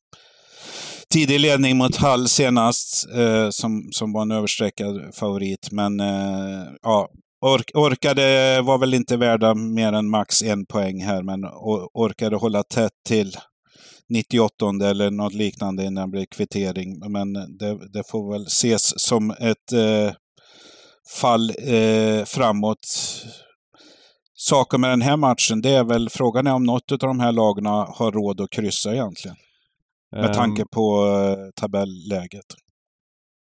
[1.14, 5.72] tidig ledning mot Hall senast, eh, som, som var en överstreckad favorit.
[5.72, 7.10] Men eh, ja,
[7.42, 11.46] Ork, orkade, var väl inte värda mer än max en poäng här, men
[11.94, 13.36] orkade hålla tätt till
[14.10, 17.12] 98 eller något liknande innan det blev kvittering.
[17.12, 20.14] Men det, det får väl ses som ett eh,
[21.10, 22.88] fall eh, framåt.
[24.34, 27.32] Saken med den här matchen, det är väl frågan är om något av de här
[27.32, 29.38] lagen har råd att kryssa egentligen.
[30.12, 32.46] Med tanke på eh, tabelläget.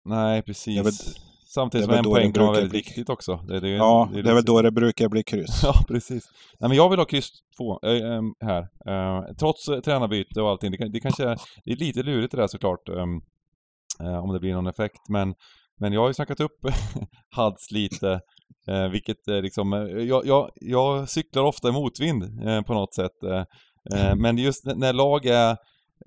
[0.05, 1.15] Nej, precis.
[1.53, 2.79] Samtidigt som en poäng kan vara väldigt bli...
[2.79, 3.35] viktigt också.
[3.47, 5.59] Det, det, ja, det är, det är väl då det brukar bli kryss.
[5.63, 6.23] ja, precis.
[6.59, 8.61] Nej, men jag vill ha kryss två äh, här.
[8.87, 10.71] Äh, trots äh, tränarbyte och allting.
[10.71, 12.89] Det, det kanske är, det är lite lurigt det där såklart.
[12.89, 15.09] Äh, om det blir någon effekt.
[15.09, 15.33] Men,
[15.79, 16.59] men jag har ju snackat upp
[17.35, 18.21] Hads lite.
[18.67, 22.93] eh, vilket eh, liksom, eh, jag, jag, jag cyklar ofta i motvind eh, på något
[22.93, 23.23] sätt.
[23.23, 25.49] Eh, men just när lag är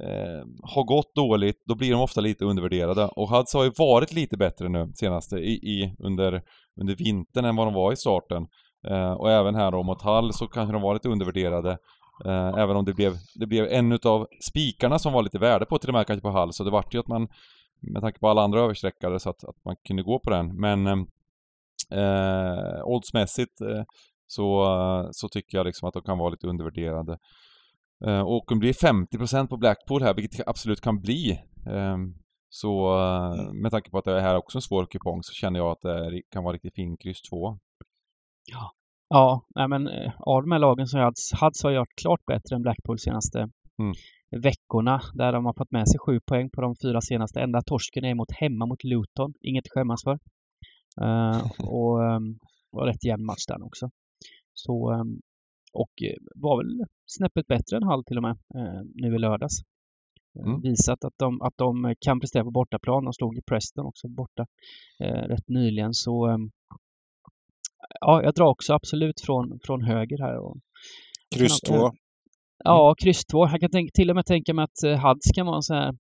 [0.01, 3.05] eh, har gått dåligt, då blir de ofta lite undervärderade.
[3.05, 6.43] Och Hads har ju varit lite bättre nu senaste i, i, under,
[6.81, 8.47] under vintern än vad de var i starten.
[8.89, 11.79] Eh, och även här då mot Hall så kanske de var lite undervärderade.
[12.25, 15.79] Eh, även om det blev, det blev en utav spikarna som var lite värde på
[15.79, 16.53] till och med kanske på Hall.
[16.53, 17.29] Så det vart ju att man,
[17.83, 20.61] med tanke på alla andra översträckare, så att, att man kunde gå på den.
[20.61, 20.87] Men
[21.91, 23.83] eh, oddsmässigt eh,
[24.27, 24.69] så,
[25.13, 27.19] så tycker jag liksom att de kan vara lite undervärderade.
[28.07, 32.15] Eh, och om det blir 50% på Blackpool här, vilket absolut kan bli, ehm,
[32.49, 35.59] så eh, med tanke på att det här är också en svår kupong så känner
[35.59, 37.59] jag att det kan vara riktigt fin kryss 2.
[38.51, 38.73] Ja,
[39.09, 42.57] ja nej men eh, av de här lagen som Hads, Hads har gjort klart bättre
[42.57, 43.39] än Blackpool senaste
[43.79, 43.95] mm.
[44.33, 47.41] Veckorna där de har fått med sig sju poäng på de fyra senaste.
[47.41, 50.19] Enda torsken är mot hemma mot Luton, inget att skämmas för.
[51.03, 52.39] Uh, och um,
[52.71, 53.91] var rätt jämn match där också.
[54.55, 55.21] Så um,
[55.73, 59.55] och eh, var väl snäppet bättre än Hall till och med eh, nu i lördags.
[60.45, 60.61] Mm.
[60.61, 63.05] Visat att de, att de kan prestera på bortaplan.
[63.05, 64.47] De slog i Preston också borta
[65.01, 65.95] eh, rätt nyligen.
[65.95, 66.39] Så eh,
[68.01, 70.37] ja, jag drar också absolut från, från höger här.
[70.37, 70.57] Och,
[71.37, 71.91] kryss 2.
[72.65, 73.49] Eh, ja, kryss 2.
[73.49, 75.95] Jag kan tänka, till och med tänka mig att Hads kan vara en sån här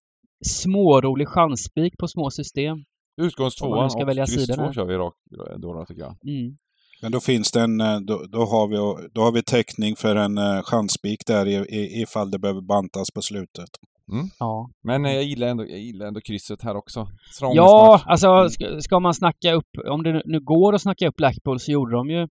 [0.46, 2.84] smårolig chansspik på små system.
[3.22, 6.16] Utgångstvåan och kryss 2 kör vi rakt då, då tycker jag.
[6.24, 6.56] Mm.
[7.02, 8.76] Men då finns det en, eh, då, då, har, vi,
[9.12, 13.10] då har vi täckning för en uh, chansspik där i, i, ifall det behöver bantas
[13.10, 13.70] på slutet.
[14.12, 14.26] Mm.
[14.38, 14.70] Ja.
[14.82, 17.08] Men jag gillar, ändå, jag gillar ändå krysset här också.
[17.40, 21.60] ja, alltså ska, ska, man snacka upp, om det nu går att snacka upp Blackpool
[21.60, 22.28] så gjorde de ju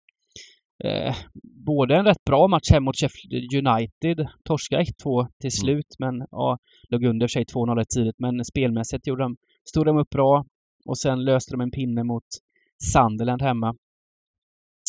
[0.84, 1.16] eh,
[1.66, 6.58] både en rätt bra match hem mot Sheffield United, torska 1-2 till slut, men ja,
[6.90, 9.38] låg under sig 2-0 tidigt, men spelmässigt gjorde de,
[9.70, 10.46] stod de upp bra
[10.86, 12.24] och sen löste de en pinne mot
[12.94, 13.68] Sunderland hemma.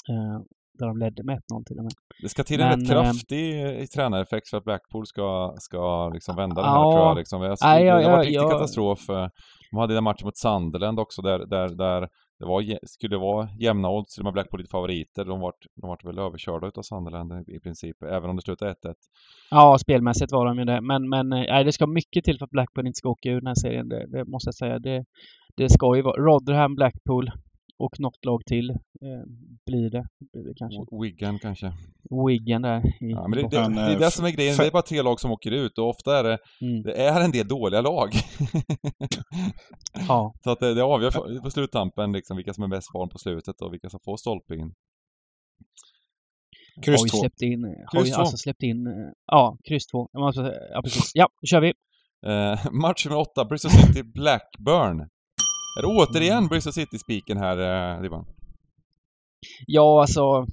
[0.09, 0.41] Eh,
[0.79, 1.93] där de ledde med 1-0 till och med.
[2.23, 6.09] Det ska till en Men, rätt eh, kraftig eh, tränareffekt för att Blackpool ska, ska
[6.09, 6.93] liksom vända det här Ja.
[6.93, 7.17] tror jag.
[7.17, 7.43] Liksom.
[7.43, 9.11] Jag det har varit riktig katastrof.
[9.11, 9.29] eh.
[9.71, 12.09] De hade den matchen mot Sunderland också där, där, där
[12.39, 15.25] det var, skulle vara jämna odds, till och med Blackpool lite favoriter.
[15.25, 18.95] De vart, de vart väl överkörda utav Sunderland i, princip, även om det slutade 1-1.
[19.51, 20.81] Ja, spelmässigt var de ju det.
[20.81, 23.41] Men, men eh, nej, det ska mycket till för att Blackpool inte ska åka ur
[23.41, 23.89] den här serien.
[23.89, 24.79] Det, det måste jag säga.
[24.79, 25.05] Det,
[25.57, 27.31] det ska ju vara Rotherham, Blackpool
[27.79, 28.77] och något lag till eh,
[29.67, 30.07] blir det.
[30.33, 30.97] Blir det kanske.
[31.03, 31.73] Wigan kanske.
[32.29, 32.79] Wigan där.
[32.79, 34.83] I, Ja, men det, det, det är eh, det som är grejen, det är bara
[34.83, 36.83] tre lag som åker ut och ofta är det, Mm.
[36.83, 38.09] det är en del dåliga lag.
[40.09, 43.19] Ja, Så att det, det avgör på- sluttampen liksom vilka som är bäst form på
[43.19, 44.75] slutet och vilka som får stolpe in.
[46.85, 47.17] Kryss har ju 2.
[47.19, 48.21] släppt in, har Kryss ju två.
[48.21, 48.93] alltså släppt in, eh,
[49.27, 50.09] ja, kryss två.
[50.19, 50.41] Måste,
[50.73, 51.11] ja, precis.
[51.15, 51.73] Ja, då kör vi.
[52.27, 55.09] Eh, match nummer åtta, Bristol City Blackburn.
[55.77, 57.59] Är det återigen Bristol City-spiken här,
[57.97, 58.27] eh, Dibban?
[59.67, 60.47] Ja, alltså,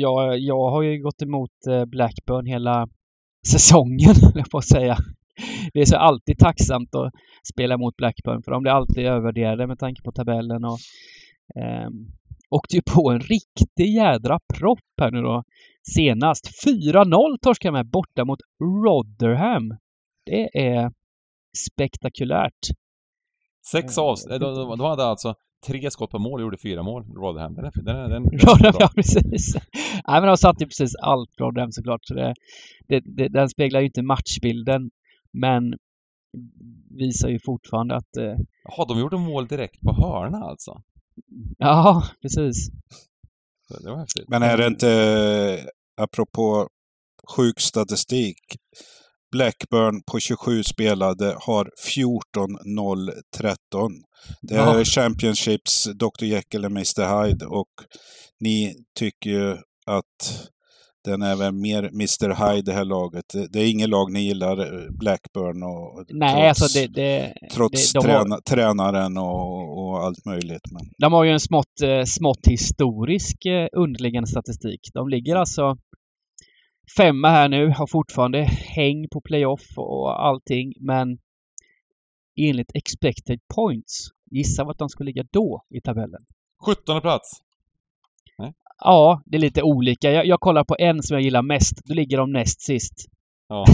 [0.00, 2.88] jag, jag har ju gått emot eh, Blackburn hela
[3.48, 4.96] säsongen, jag på att säga.
[5.72, 7.12] Det är så alltid tacksamt att
[7.52, 10.78] spela mot Blackburn för de blir alltid övervärderade med tanke på tabellen och
[11.60, 11.88] eh,
[12.50, 15.42] åkte ju på en riktig jädra propp här nu då.
[15.94, 18.40] Senast 4-0 torskade med borta mot
[18.84, 19.76] Rotherham.
[20.26, 20.92] Det är
[21.66, 22.68] spektakulärt.
[23.70, 24.26] Sex avs...
[24.26, 25.34] eh, De, de, de hade alltså
[25.66, 27.54] tre skott på mål och gjorde fyra mål, Rotherham.
[27.54, 29.54] Den är, den är, den, den Rotherham, ja precis.
[30.08, 32.00] Nej men de satte ju precis allt Rotherham såklart.
[32.04, 32.34] Så det,
[32.88, 34.90] det, det, den speglar ju inte matchbilden.
[35.32, 35.74] Men
[36.98, 38.24] visar ju fortfarande att eh,
[38.64, 40.82] Jaha, de gjorde mål direkt på hörna alltså?
[41.58, 42.68] ja, precis.
[43.68, 44.28] Det, det var häftigt.
[44.28, 45.64] Men är det inte, eh,
[46.04, 46.68] apropå
[47.36, 48.38] sjuk statistik,
[49.34, 51.70] Blackburn på 27 spelade har
[52.36, 53.90] 14-0-13.
[54.42, 54.84] Det är Ja.
[54.84, 57.72] Championships Dr Jekyll och Mr Hyde och
[58.40, 59.56] ni tycker ju
[59.86, 60.48] att
[61.04, 63.24] den är väl mer Mr Hyde det här laget.
[63.50, 66.86] Det, är inget lag ni gillar, eh, Blackburn och Nej, trots, alltså det...
[66.86, 70.72] det trots det, de, har, träna, tränaren och, och allt möjligt.
[70.72, 74.80] Men de har ju en smått, eh, smått historisk eh, underliggande statistik.
[74.94, 75.76] De ligger alltså
[76.96, 78.42] femma här nu, har fortfarande
[78.76, 81.18] häng på playoff och allting, men
[82.36, 86.20] enligt expected points, gissa vart de skulle ligga då i tabellen?
[86.66, 87.44] 17 plats.
[88.78, 90.10] Ja, det är lite olika.
[90.10, 91.80] Jag, jag kollar på en som jag gillar mest.
[91.84, 92.94] Då ligger de näst sist.
[93.48, 93.64] Ja.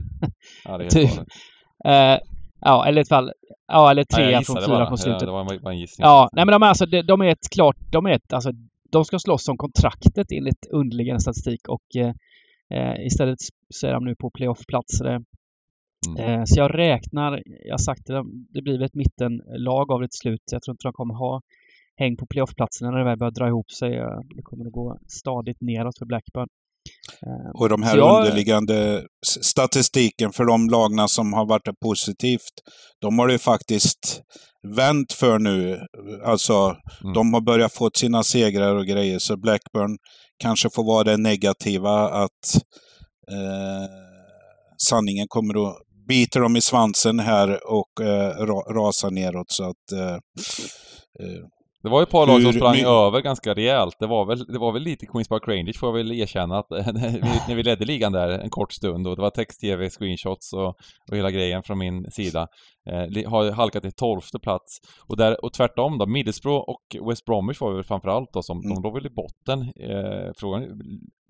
[0.64, 1.26] ja, det är helt Typ.
[1.84, 2.18] Eh,
[2.60, 3.32] ja, eller i alla fall...
[3.66, 4.90] Ja, eller Nej, trea gissade från fyra bara.
[4.90, 5.22] på slutet.
[5.22, 6.04] Ja, det var bara en gissning.
[6.04, 8.50] Ja, nej men de är alltså, de, de är ett klart, de är ett, alltså,
[8.90, 12.12] de ska slåss om kontraktet enligt underliggande statistik och eh,
[12.74, 13.38] eh, istället
[13.74, 15.00] så är de nu på playoff-plats.
[15.00, 15.20] Eh,
[16.08, 16.30] Mm.
[16.40, 20.06] eh, så jag räknar, jag har sagt det, det blir väl ett mittenlag av det
[20.08, 20.42] till slut.
[20.52, 21.40] Jag tror inte de kommer ha
[21.96, 23.96] häng på playoff-platserna när det väl börjar dra ihop sig.
[23.96, 26.48] Eh, Det kommer att gå stadigt neråt för Blackburn.
[27.54, 29.04] Och de här jag- underliggande
[29.40, 32.52] statistiken för de lagna som har varit positivt,
[33.00, 34.20] de har det ju faktiskt
[34.76, 35.80] vänt för nu.
[36.26, 37.12] Alltså, Mm.
[37.14, 39.96] de har börjat få sina segrar och grejer, så Blackburn
[40.42, 42.54] kanske får vara det negativa att
[43.32, 43.88] eh,
[44.88, 45.76] sanningen kommer att
[46.08, 49.50] bita dem i svansen här och eh, ra, rasa neråt.
[49.50, 50.14] Så att eh,
[51.20, 51.40] eh,
[51.82, 53.96] Det var ju ett par lag som sprang my- över ganska rejält.
[53.98, 56.70] Det var väl, det var väl lite Queens Park Rangers får jag väl erkänna att
[57.48, 60.66] när vi- ledde ligan där en kort stund och det var text-tv, screenshots och,
[61.10, 62.46] och hela grejen från min sida.
[62.90, 64.78] Eh, har halkat till tolfte plats.
[65.06, 68.74] Och, där, och tvärtom då, Middlesbrough och West Bromwich var väl framförallt då som, Mm.
[68.74, 69.60] de låg väl i botten.
[69.60, 70.62] Eh, frågan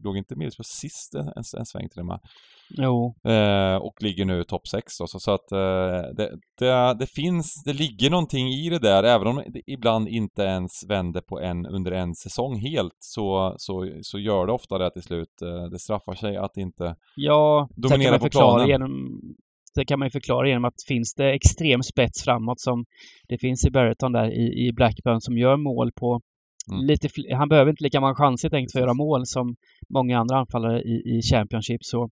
[0.05, 2.20] låg inte Middlesbrough sist en, en, sväng till och med?
[2.78, 7.07] jo, Eh, och ligger nu topp 6 då, så, så att eh, det, det, det
[7.07, 11.40] finns, det ligger någonting i det där, även om det ibland inte ens vänder på
[11.40, 15.42] en, under en säsong helt, så, så, så gör det ofta det till slut.
[15.42, 16.96] Eh, det straffar sig att inte...
[17.16, 18.68] Ja, Dominera på planen.
[18.68, 19.20] genom
[19.74, 22.84] det kan man ju förklara genom att finns det extrem spets framåt som
[23.28, 26.20] det finns i Berreton där i, i Blackburn som gör mål på
[26.72, 26.86] Mm.
[26.86, 29.56] lite Han behöver inte lika många chanser tänkt för att göra mål som
[29.94, 32.08] många andra anfallare i, i Championship så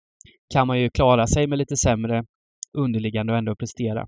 [0.53, 2.25] kan man ju klara sig med lite sämre
[2.79, 4.07] underliggande och ändå prestera.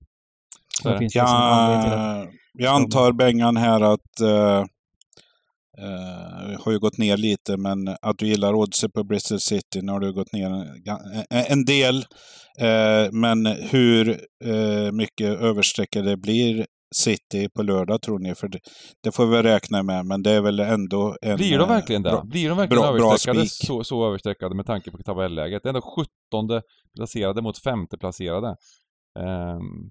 [0.83, 0.99] Så är Så det.
[0.99, 4.65] finns det som anledning till att jag, jag antar Bengan här att eh,
[5.79, 9.81] eh, har ju gått ner lite, men att du gillar oddset på Bristol City.
[9.83, 10.67] Nu har du gått ner en,
[11.31, 11.97] en- del.
[12.61, 14.09] Eh, men hur
[14.45, 18.35] eh, mycket översträckare det blir City på lördag tror ni?
[18.35, 18.59] För det,
[19.03, 21.37] det får vi väl räkna med, men det är väl ändå en...
[21.37, 22.11] Blir de eh, verkligen det?
[22.11, 23.67] bra- Blir de verkligen bra- bra överstreckade, spik.
[23.67, 25.67] så, så överstreckade med tanke på tabelläget?
[25.67, 26.61] Ändå 17
[26.97, 28.49] placerade mot femte placerade.
[29.19, 29.91] Ehm,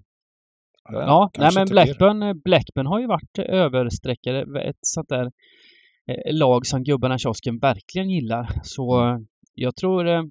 [0.90, 1.84] Ja, nej men inte blir.
[1.86, 4.62] Blackburn, Blackburn har ju varit överstreckade.
[4.62, 5.26] Ett sånt där
[6.12, 8.50] eh, lag som gubbarna i kiosken verkligen gillar.
[8.64, 9.16] Så Mm.
[9.16, 9.22] eh,
[9.54, 10.22] jag tror eh,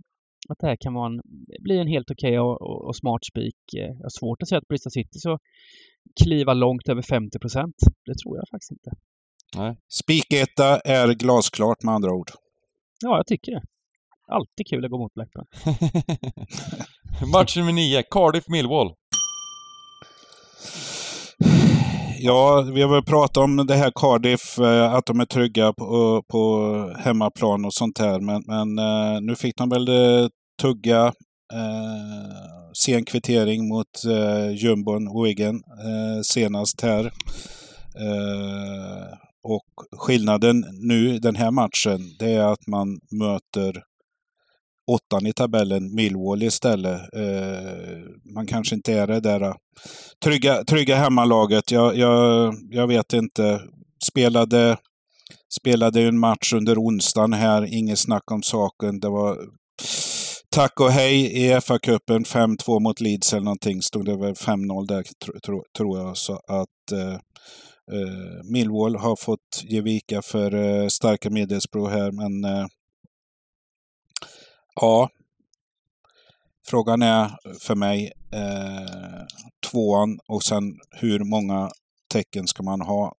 [0.48, 1.20] att det här kan vara en,
[1.60, 3.56] bli en helt okej och, och, och smart spik.
[3.76, 5.38] Eh, Jag har svårt att säga att Bristol City så
[6.22, 7.74] kliva långt över 50 procent.
[8.06, 8.90] Det tror jag faktiskt inte.
[9.88, 12.30] Spiketta är glasklart med andra ord.
[13.02, 13.62] Ja, jag tycker det.
[14.28, 15.46] Alltid kul att gå mot Blackburn.
[17.32, 18.94] Match nummer 9, Cardiff-Millwall.
[22.18, 26.22] Ja, vi har väl pratat om det här Cardiff, eh, att de är trygga på,
[26.28, 28.20] på hemmaplan och sånt här.
[28.20, 30.28] Men, men eh, nu fick de väl eh,
[30.62, 31.06] tugga
[31.52, 37.04] eh, sen kvittering mot eh, jumbon Wigan eh, senast här.
[38.00, 39.06] Eh,
[39.42, 43.82] och skillnaden nu den här matchen, det är att man möter
[44.86, 47.00] åttan i tabellen, Millwall istället.
[47.14, 49.54] Eh, man kanske inte är det där eh,
[50.24, 51.70] trygga, trygga hemmalaget.
[51.70, 53.60] Jag, jag, jag vet inte.
[54.04, 54.76] Spelade,
[55.60, 59.00] spelade en match under onsdagen här, inget snack om saken.
[59.00, 59.38] Det var
[60.50, 63.82] tack och hej i FA-cupen, 5-2 mot Leeds eller någonting.
[63.82, 66.16] Stod det väl 5-0 där, tro, tro, tror jag.
[66.16, 67.14] Så att eh,
[67.92, 72.66] eh, Millwall har fått ge vika för eh, starka medelsbro här, men eh,
[74.80, 75.10] ja.
[76.68, 79.26] Frågan är för mig eh,
[79.70, 81.70] tvåan och sen hur många
[82.08, 83.14] tecken ska man ha?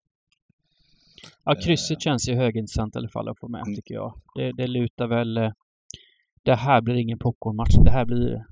[1.45, 3.75] Ja, krysset känns ju högintressant i alla fall att få med, Mm.
[3.75, 4.21] tycker jag.
[4.35, 5.37] Det, det lutar väl...
[5.37, 5.53] eh,
[6.43, 7.75] Det här blir ingen popcornmatch.
[7.85, 8.43] Det här blir eh,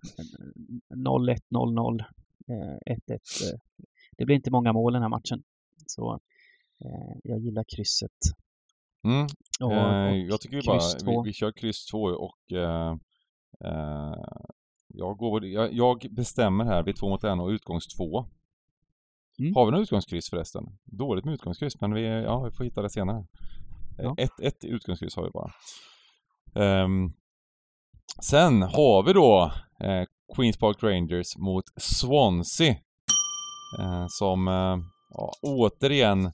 [0.96, 2.00] 0-1, 0-0,
[2.48, 3.12] eh, 1-1.
[3.12, 3.58] eh.
[4.16, 5.42] Det blir inte många mål den här matchen.
[5.86, 6.20] Så
[6.84, 8.10] eh, jag gillar krysset.
[9.04, 9.26] Mm.
[9.60, 12.90] Och, Eh, och jag tycker vi bara, vi, vi kör kryss 2 och eh,
[13.64, 14.14] eh,
[14.88, 18.26] jag, går, jag, jag bestämmer här vid två mot en och utgångs två.
[19.38, 19.54] Mm.
[19.54, 20.64] Har vi något utgångskryss förresten?
[20.84, 23.18] Dåligt med utgångskryss men vi, ja, vi får hitta det senare.
[23.18, 23.24] Eh,
[24.04, 24.14] Ja.
[24.18, 25.50] Ett, ett utgångskryss har vi bara.
[26.64, 27.12] Ehm,
[28.22, 30.04] sen har vi då eh,
[30.36, 32.76] Queens Park Rangers mot Swansea.
[33.80, 34.76] Eh, som eh,
[35.10, 36.32] ja, återigen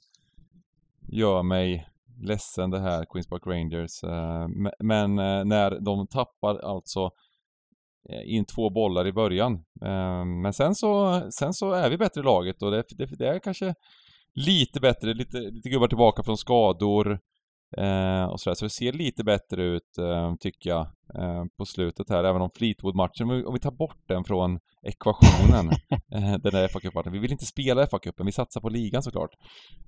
[1.11, 1.87] gör mig
[2.21, 4.03] ledsen det här, Queens Park Rangers.
[4.03, 4.47] Eh,
[4.79, 7.09] men eh, när de tappar alltså
[8.09, 9.63] eh, in två bollar i början.
[10.43, 13.39] Men sen så, sen så är vi bättre i laget och det, det, det är
[13.39, 13.75] kanske
[14.33, 17.19] lite bättre, lite, lite gubbar tillbaka från skador
[17.77, 18.55] eh, och sådär.
[18.55, 22.23] Så det ser lite bättre ut, eh, tycker jag, eh, på slutet här.
[22.23, 25.69] Även om Fleetwood-matchen, om vi- om vi tar bort den från ekvationen,
[26.15, 27.11] eh, den där FA-cupmatchen.
[27.11, 29.31] Vi vill inte spela FA-cupen, vi satsar på ligan såklart.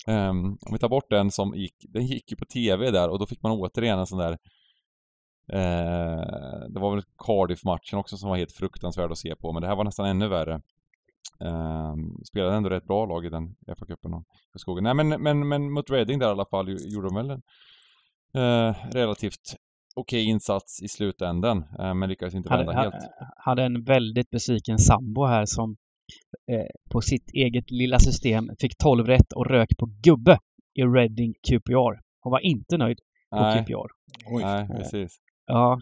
[0.08, 3.20] Ehm, om vi tar bort den som gick, den gick ju på TV där och
[3.20, 4.38] då fick man återigen en sån där
[5.54, 9.68] eh, Det var väl Cardiff-matchen också som var helt fruktansvärd att se på, men det
[9.68, 10.62] här var nästan ännu värre.
[11.40, 14.24] Um, spelade ändå rätt bra lag i den FA-cupen.
[14.82, 17.42] Nej men, men, men mot Reading där i alla fall gjorde de väl en
[18.92, 19.56] relativt
[19.96, 22.96] okej insats i slutändan, eh, men lyckades inte hade, vända helt.
[23.38, 25.76] hade en väldigt besviken sambo här som
[26.52, 30.40] eh, på sitt eget lilla system fick 12 rätt och rök på gubbe
[30.74, 32.00] i Reading QPR.
[32.22, 33.90] Hon var inte nöjd på Nej, QPR.
[34.26, 34.44] Oj.
[34.44, 35.18] nej, precis.
[35.46, 35.80] Ja,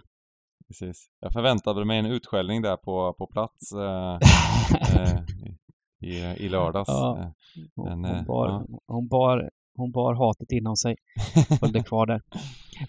[0.68, 1.10] Precis.
[1.20, 4.20] Jag förväntade mig en utskällning där på, på plats eh,
[5.02, 5.20] eh,
[6.02, 6.88] i, i lördags.
[6.88, 7.20] Ja.
[7.20, 7.28] Eh,
[7.76, 8.80] hon, Men, eh, hon, bar, ja.
[8.88, 9.50] hon, bar,
[9.82, 10.96] hon bar hatet inom sig.
[11.62, 12.22] Höll det kvar där.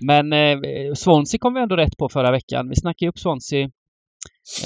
[0.00, 0.58] Men eh,
[0.94, 2.68] Swansea kom vi ändå rätt på förra veckan.
[2.68, 3.70] Vi snackade ju upp Swansea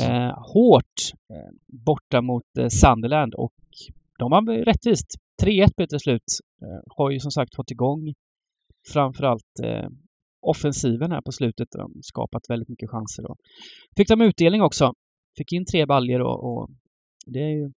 [0.01, 1.53] eh, hårt eh,
[1.87, 3.55] borta mot eh, Sunderland och
[4.19, 5.07] de har rättvist
[5.43, 6.23] 3-1 blev det till slut.
[6.63, 8.15] Eh, har ju som sagt fått igång
[8.93, 9.89] framförallt eh,
[10.41, 11.69] offensiven här på slutet.
[11.71, 13.23] De har skapat väldigt mycket chanser.
[13.23, 13.37] Då.
[13.97, 14.93] Fick de utdelning också.
[15.37, 16.71] Fick in tre baljer och, och
[17.27, 17.73] det är ju...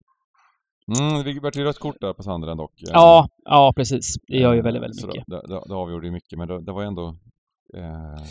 [0.98, 2.82] Mm, det vart ju rött kort där på Sandren dock.
[2.82, 4.14] eh, Ja, ja precis.
[4.26, 5.24] Det gör ju väldigt, väldigt så mycket.
[5.26, 7.08] Det, det, det avgjorde ju mycket, men det, det var ändå...
[7.76, 8.24] Eh,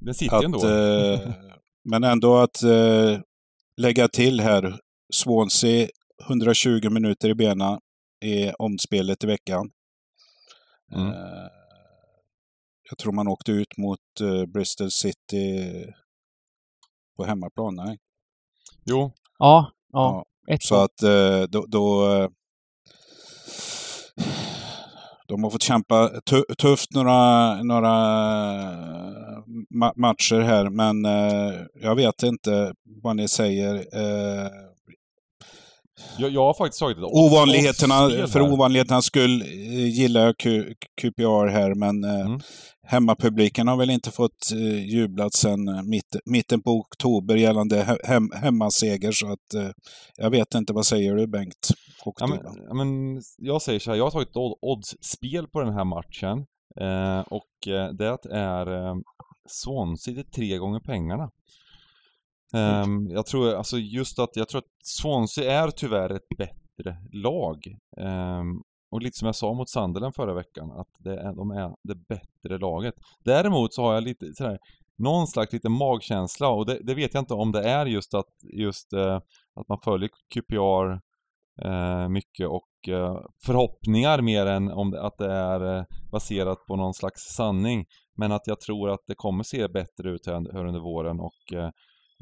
[0.00, 0.68] det, sitter ju ändå.
[0.68, 1.34] Eh,
[1.84, 3.20] men ändå att eh,
[3.76, 4.78] lägga till här,
[5.14, 5.88] Swansea
[6.28, 7.80] 120 minuter i bena
[8.24, 9.70] i omspelet i veckan.
[10.92, 11.06] Mm.
[11.06, 11.48] Eh,
[12.90, 15.66] jag tror man åkte ut mot eh, Bristol City
[17.16, 17.74] på hemmaplan.
[17.74, 17.98] Nej.
[18.84, 20.24] Jo, Ja, ja.
[20.46, 22.28] Ett Så att eh, då, då eh,
[25.28, 27.90] de har fått kämpa tu- tufft några, några
[29.80, 32.72] ma- matcher här, men eh, jag vet inte
[33.02, 33.74] vad ni säger.
[33.74, 34.50] Eh,
[36.18, 41.46] Jag, jag har faktiskt tagit ett Ovanligheterna, för ovanligheternas skull eh, gillar jag Q, QPR
[41.46, 42.40] här, men eh, Mm.
[42.86, 47.96] hemmapubliken har väl inte fått eh, jublat sedan eh, mitt, mitten på oktober gällande he,
[48.04, 49.70] hem, hemmaseger, så att eh,
[50.16, 51.68] jag vet inte, vad säger du Bengt?
[52.04, 52.38] Ja, men,
[52.68, 55.84] ja, men jag säger så här, jag har tagit ett odd- oddsspel på den här
[55.84, 56.38] matchen.
[56.80, 58.94] Eh, och eh, det är eh,
[59.48, 61.30] Swansea till tre gånger pengarna.
[62.54, 67.58] Um, jag tror alltså just att, jag tror att Swansea är tyvärr ett bättre lag.
[67.96, 71.74] Um, och lite som jag sa mot Sunderland förra veckan, att det är, de är
[71.82, 72.94] det bättre laget.
[73.24, 74.58] Däremot så har jag lite sådär,
[74.98, 78.34] någon slags lite magkänsla och det, det vet jag inte om det är just att,
[78.52, 79.20] just uh,
[79.54, 80.92] att man följer QPR
[81.64, 86.76] uh, eh, mycket och uh, förhoppningar mer än om det, att det är baserat på
[86.76, 87.86] någon slags sanning.
[88.14, 91.72] Men att jag tror att det kommer se bättre ut här, här under våren och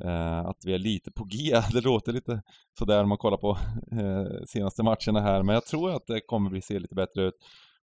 [0.03, 1.61] Eh, att vi är lite på G.
[1.73, 2.43] Det låter lite
[2.79, 3.59] sådär om man kollar på
[3.93, 7.35] eh, senaste matcherna här, men jag tror att det kommer bli, se lite bättre ut.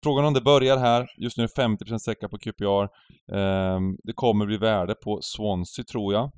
[0.04, 2.88] Frågan om det börjar här, just nu är det 50% säkra på QPR.
[3.36, 6.32] Ehm, det kommer bli värde på Swansea tror jag.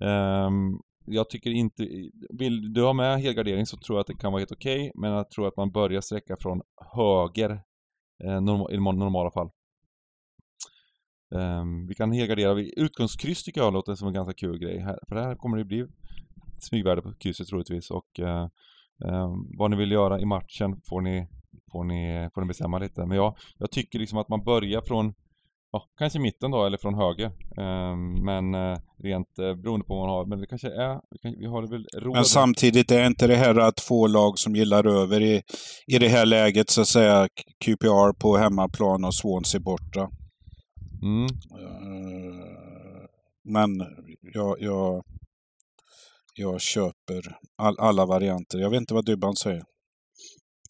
[0.00, 1.88] Ehm, jag tycker inte,
[2.30, 5.10] vill du ha med helgardering så tror jag att det kan vara helt okej, men
[5.10, 6.62] jag tror att man börjar sträcka från
[6.94, 7.50] höger
[8.24, 8.36] eh,
[8.70, 9.50] i normala fall.
[11.36, 15.16] Um, vi kan helgardera, utgångskryss tycker jag låter som en ganska kul grej här, för
[15.16, 15.86] här kommer det bli
[16.58, 18.46] smygvärde på krysset troligtvis och uh,
[19.04, 21.28] um, vad ni vill göra i matchen får ni,
[21.72, 23.06] får ni, får ni bestämma lite.
[23.06, 25.14] Men jag, jag tycker liksom att man börjar från,
[25.72, 27.26] ja, kanske mitten då eller från höger.
[27.56, 31.18] Um, men uh, rent uh, beroende på vad man har, men det kanske är, vi,
[31.18, 32.14] kan, vi har det väl råd.
[32.14, 35.42] Men samtidigt är inte det här att två lag som gillar över i,
[35.86, 37.28] i det här läget, så att säga,
[37.64, 40.10] QPR på hemmaplan och Swansea borta.
[41.06, 41.24] Mm.
[41.60, 43.06] Eh,
[43.44, 43.70] Men
[44.34, 45.04] jag, jag,
[46.34, 47.22] jag köper
[47.56, 48.58] all, alla varianter.
[48.58, 49.62] Jag vet inte vad Dybban säger.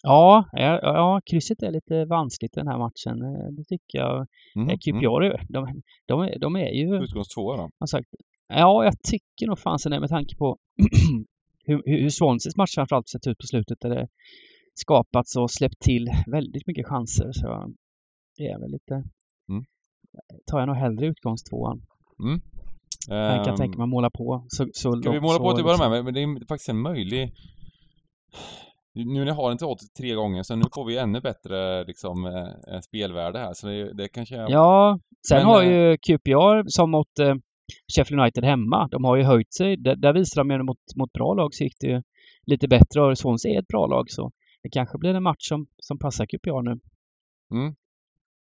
[0.03, 3.23] Ja, ja, ja, krysset är lite vanskligt den här matchen.
[3.23, 4.15] eh, Det tycker jag.
[4.17, 4.29] Mm.
[4.57, 4.69] Mm.
[4.69, 4.79] Mm.
[4.81, 7.03] QPR, är- de, de, är- de är ju...
[7.03, 7.71] Utgångstvåa då.
[7.79, 8.09] Som sagt,
[8.49, 10.59] ja, jag tycker nog fanns det med tanke på
[11.65, 13.81] hur, hur hur Swanseas match framförallt sett ut på slutet.
[13.81, 14.09] Där det
[14.75, 17.33] skapats och släppt till väldigt mycket chanser.
[17.33, 17.73] Så
[18.37, 19.05] det är väl lite...
[20.47, 21.83] Tar jag nog hellre utgångstvåan.
[22.23, 22.41] Mm.
[23.09, 24.45] Jag kan Ehm, tänka mig att måla på.
[24.49, 26.69] Så, så Ska vi måla på till att börja liksom- med, men det är faktiskt
[26.69, 27.33] en möjlig...
[28.95, 32.27] Nu när jag har den odds tre gånger, så nu får vi ännu bättre liksom,
[32.27, 34.51] eh, eh, spelvärde här, så det, det kanske är...
[34.51, 34.99] Ja,
[35.29, 37.35] sen Men, har eh, ju QPR som mot eh,
[37.97, 39.77] Sheffield United hemma, de har ju höjt sig.
[39.77, 42.03] Där, där visar de ju mot, mot bra lag så gick det ju
[42.47, 44.31] lite bättre och Swansea är ett bra lag så
[44.63, 46.79] det kanske blir en match som, som passar QPR nu.
[47.55, 47.75] Mm.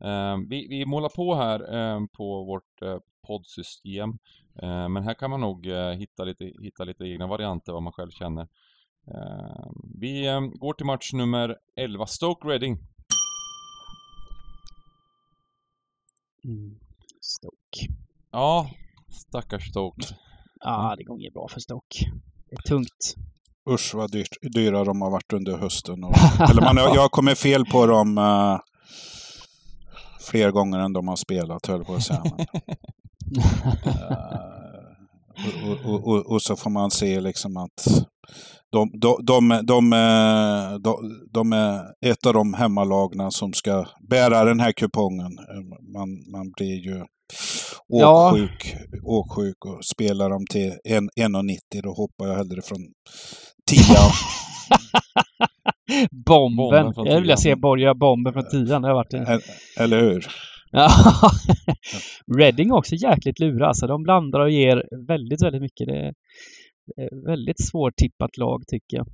[0.05, 4.19] Ehm, vi, vi målar på här ehm, på vårt eh, poddsystem.
[4.63, 7.93] Ehm, men här kan man nog eh, hitta, lite, hitta lite egna varianter vad man
[7.93, 8.49] själv känner.
[9.95, 12.79] Vi går till match nummer 11, Stoke Reading.
[16.45, 16.79] Mm.
[17.21, 17.95] Stoke.
[18.31, 18.71] Ja,
[19.09, 20.07] stackars Stoke.
[20.61, 22.13] Ja, det går inget bra för Stoke.
[22.51, 23.15] Det är tungt.
[23.71, 26.05] Usch vad dyrt, dyra de har varit under hösten.
[26.05, 26.15] Och,
[26.51, 28.59] eller man, jag kommit fel på dem uh,
[30.21, 32.23] fler gånger än de har spelat, höll på att säga.
[33.87, 37.87] Eh, och, och, och, och så får man se liksom att
[38.73, 39.91] de, de, de, de,
[41.33, 45.39] de, är ett av de hemmalagna som ska bära den här kupongen.
[45.95, 47.05] Man, man blir ju
[47.89, 48.31] Ja.
[48.33, 52.79] åksjuk, åksjuk och spelar dem till en- 1,90 då hoppar jag hellre från
[53.71, 53.81] 10.
[56.11, 56.57] Bomben!
[56.57, 57.39] Bomben från jag vill tian.
[57.39, 58.83] se Borg bomben från tian.
[58.83, 59.27] Det har varit en...
[59.27, 59.41] El-
[59.79, 60.27] Eller hur?
[62.39, 63.67] Reading också jäkligt lura.
[63.69, 65.87] Alltså, de blandar och ger väldigt, väldigt mycket.
[65.87, 69.07] Det är ett väldigt svårtippat lag tycker jag.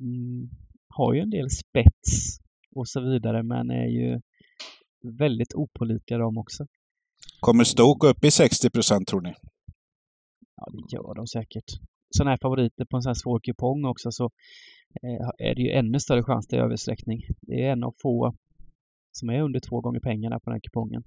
[0.00, 0.48] Mm.
[0.88, 2.38] Har ju en del spets
[2.76, 4.20] och så vidare men är ju
[5.18, 6.66] väldigt opålitliga de också.
[7.40, 9.34] Kommer Stoke upp i 60 procent tror ni?
[10.56, 11.64] Ja, det gör de säkert.
[12.16, 14.24] Sådana här favoriter på en sån här svår kupong också så
[15.02, 17.22] eh, är det ju ännu större chans till översträckning.
[17.40, 18.34] Det är en av få
[19.12, 21.02] som är under två gånger pengarna på den här kupongen.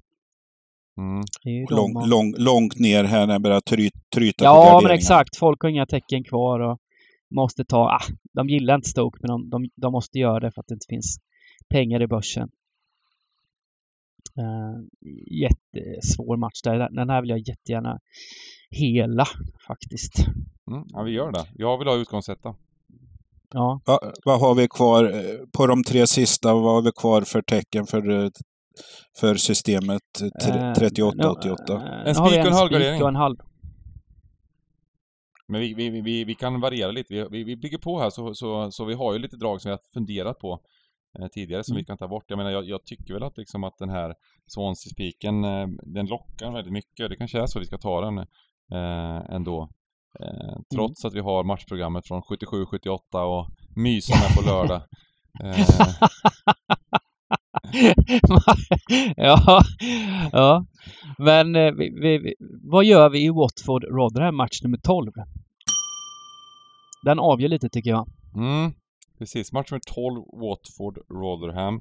[0.97, 1.65] Mm.
[1.69, 5.37] Lång, lång, långt ner här när det börjar try, tryta Ja, men exakt.
[5.37, 6.79] Folk har inga tecken kvar och
[7.35, 7.77] måste ta...
[7.77, 10.73] Ah, de gillar inte Stoke, men de, de, de måste göra det för att det
[10.73, 11.17] inte finns
[11.69, 12.49] pengar i börsen.
[14.39, 14.85] Uh,
[15.31, 16.89] jättesvår match där.
[16.89, 17.99] Den här vill jag jättegärna
[18.75, 19.25] hela
[19.67, 20.13] faktiskt.
[20.71, 20.83] Mm.
[20.87, 21.45] Ja, vi gör det.
[21.55, 22.55] Jag vill ha utgångsetta.
[23.53, 26.53] Ja, Va, vad har vi kvar eh, på de tre sista?
[26.53, 28.29] Vad har vi kvar för tecken för, eh,
[29.19, 31.55] för systemet eh, 38-88?
[31.67, 33.01] nu- eh, En spik och en spik halvgardering.
[33.01, 33.35] och en halv.
[35.47, 37.13] Men vi, vi, vi, vi kan variera lite.
[37.13, 39.69] Vi, vi, vi bygger på här så, så, så vi har ju lite drag som
[39.69, 40.59] vi har funderat på
[41.19, 41.81] eh, tidigare som Mm.
[41.81, 42.25] vi kan ta bort.
[42.27, 44.13] Jag menar, jag, jag tycker väl att liksom att den här
[44.47, 47.09] Swansea-spiken, eh, den lockar väldigt mycket.
[47.09, 48.25] Det kanske är så vi ska ta den
[48.71, 49.69] eh, ändå.
[50.19, 54.81] Eh, trots att vi har matchprogrammet från 77-78 och mysa med på lördag.
[55.43, 55.59] Eh,
[59.17, 59.61] ja,
[60.31, 60.65] ja.
[61.17, 65.11] Men eh, vi, vi, vad gör vi i Watford Rotherham match nummer 12?
[67.05, 68.07] Den avgör lite tycker jag.
[68.35, 68.73] Mm,
[69.19, 69.51] precis.
[69.51, 71.79] Match nummer 12, Watford, Rotherham.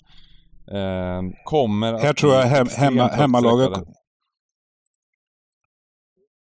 [0.73, 3.73] Eh, kommer att Här tror jag hem, hemma, hemmalaget...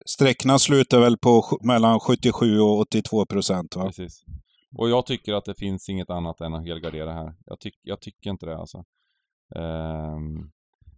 [0.06, 3.86] Sträckorna slutar väl på mellan 77 och 82 procent va?
[3.86, 4.24] Precis.
[4.78, 7.34] Och jag tycker att det finns inget annat än att helgardera här.
[7.46, 8.78] Jag, tyck, jag tycker inte det alltså.
[9.56, 10.52] Um,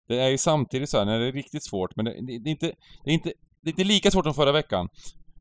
[0.07, 2.49] det är ju samtidigt så här, när det är riktigt svårt, men det, det, det,
[2.49, 2.71] är inte,
[3.03, 4.89] det, är inte, det är inte lika svårt som förra veckan.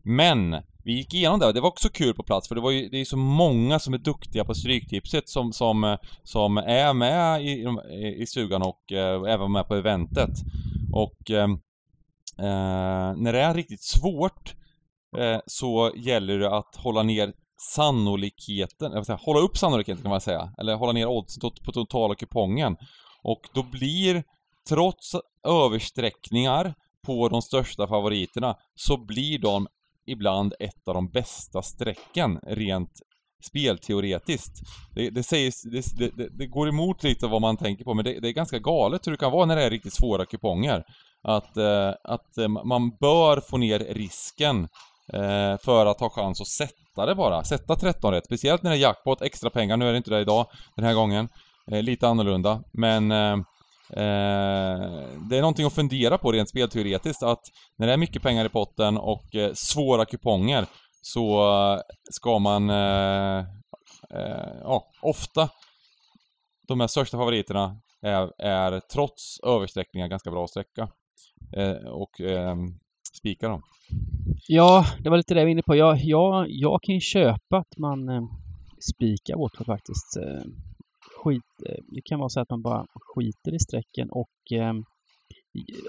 [0.04, 2.70] Men vi gick igenom det och det var också kul på plats för det var
[2.70, 7.42] ju, det är så många som är duktiga på Stryktipset som, som, som är med
[7.42, 10.30] i, i, i stugan och eh, även med på eventet.
[10.92, 11.60] Och ehm,
[12.38, 14.54] eh, när det är riktigt svårt
[15.18, 17.32] eh, så gäller det att hålla ner
[17.74, 22.14] sannolikheten, jag säga, hålla upp sannolikheten kan man säga, eller hålla ner oddsen på totala
[22.14, 22.76] kupongen.
[23.22, 24.24] Och då blir,
[24.68, 25.12] trots
[25.48, 26.74] översträckningar
[27.06, 29.66] på de största favoriterna, så blir de
[30.06, 32.90] ibland ett av de bästa strecken rent
[33.44, 34.60] spelteoretiskt.
[34.94, 38.20] Det, det, sägs, det, det- det, går emot lite vad man tänker på, men det,
[38.20, 40.84] det är ganska galet hur det kan vara när det är riktigt svåra kuponger.
[41.22, 44.68] Att, eh, att eh, man bör få ner risken
[45.12, 47.44] eh, för att ha chans att sätta det bara.
[47.44, 48.26] Sätta 13 rätt.
[48.26, 49.76] Speciellt när det är jackpot, extra pengar.
[49.76, 50.46] Nu är det inte det idag,
[50.76, 51.28] den här gången.
[51.70, 52.62] Eh, lite annorlunda.
[52.72, 53.32] Men eh,
[53.90, 54.80] eh,
[55.28, 57.22] det är någonting att fundera på rent spelteoretiskt.
[57.22, 57.42] Att
[57.78, 60.66] när det är mycket pengar i potten och eh, svåra kuponger
[61.02, 63.38] så eh, ska man eh,
[64.14, 65.48] eh, ja, ofta
[66.68, 70.88] de här största favoriterna är, är trots översträckningar ganska bra att sträcka.
[71.56, 72.56] Eh, och eh,
[73.18, 73.62] spika dem.
[74.48, 75.76] Ja, det var lite det jag var inne på.
[75.76, 78.22] Jag, jag, jag kan ju köpa att man eh,
[78.94, 80.16] spikar Watford faktiskt.
[80.16, 80.42] Eh,
[81.24, 84.72] skit, eh, det kan vara så att man bara skiter i strecken och, eh,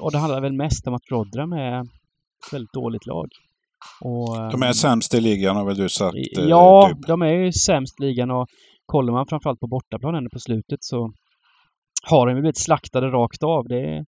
[0.02, 3.28] och det handlar väl mest om att Rotherham är ett väldigt dåligt lag.
[4.02, 6.16] Och, De är sämst i ligan har väl du sagt?
[6.38, 7.08] eh, Ja, typ.
[7.08, 8.48] de är ju sämst i ligan och
[8.86, 11.12] kollar man framförallt på bortaplan på slutet så
[12.04, 13.68] har de ju blivit slaktade rakt av.
[13.68, 14.06] Det är,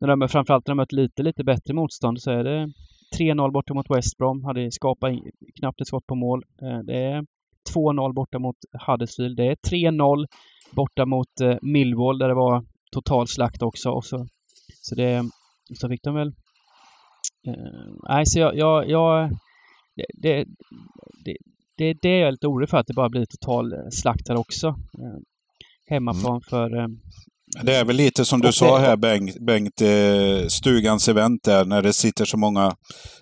[0.00, 2.72] när de, framförallt när de mött lite, lite bättre motstånd så är det
[3.18, 5.12] 3-0 borta mot West Brom, hade skapat
[5.58, 6.44] knappt ett skott på mål.
[6.62, 7.26] Eh, Det är
[7.74, 9.36] 2-0 borta mot Huddersfield.
[9.36, 10.26] Det är 3-0
[10.72, 13.90] borta mot eh, Millwall där det var total slakt också.
[13.90, 14.26] Och så,
[14.82, 15.24] så, det,
[15.74, 16.28] så fick de väl...
[17.46, 18.56] Eh, nej, så jag...
[18.56, 19.30] jag, jag
[19.96, 20.06] det,
[21.24, 21.36] det,
[21.76, 24.74] det, det, är jag lite orolig för att det bara blir total slakt här också.
[25.86, 26.88] Hemmaplan för...
[27.62, 31.82] Det är väl lite som du sa här Bengt, Bengt eh, stugans event där, när
[31.82, 32.72] det sitter så många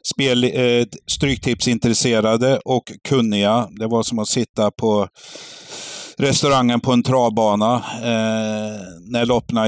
[0.03, 3.68] spel, eh, stryktipsintresserade och kunniga.
[3.70, 5.09] Det var som att sitta på
[6.18, 7.74] restaurangen på en travbana.
[8.03, 9.62] Eh, när, loppna,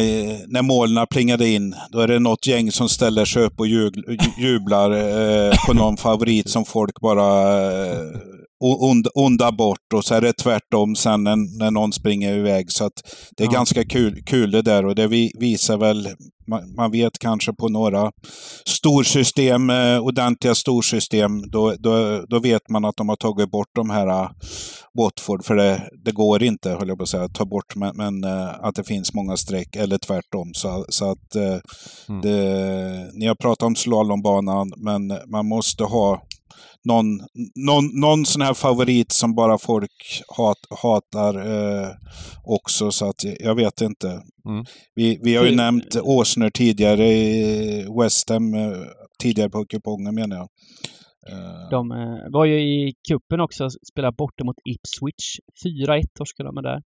[0.47, 4.01] när målen plingade in, då är det något gäng som ställer sig upp och jubl,
[4.39, 8.07] jublar eh, på någon favorit som folk bara eh,
[8.75, 12.73] ond, onda bort och så är det tvärtom sen när, när någon springer iväg.
[12.73, 12.93] Så att
[13.37, 13.53] det är Ja.
[13.53, 16.09] ganska kul, kul det där och det vi, visar väl,
[16.47, 18.11] man, man vet kanske på några
[18.65, 23.91] storsystem, eh, ordentliga storsystem, då, då, då vet man att de har tagit bort de
[23.91, 24.31] här eh,
[24.99, 27.97] Watford, för det, det går inte, höll jag på att säga, att ta bort, men,
[27.97, 30.55] men eh, att det finns många streck, eller tvärtom.
[30.55, 31.57] Så, så att eh,
[32.09, 32.21] Mm.
[32.21, 36.23] det, ni har pratat om slalombanan, men man måste ha
[36.87, 37.07] någon,
[37.67, 41.89] någon, någon sån här favorit som bara folk hat, hatar eh,
[42.45, 42.91] också.
[42.91, 44.09] Så att jag vet inte.
[44.49, 44.65] Mm.
[44.95, 48.71] Vi, vi har ju Det- nämnt Åsner tidigare i West Ham, eh,
[49.23, 50.49] tidigare på kupongen menar jag.
[51.29, 55.39] Eh, de eh, var ju i kuppen också, spelade borta mot Ipswich.
[55.65, 56.83] 4-1 torskade de där.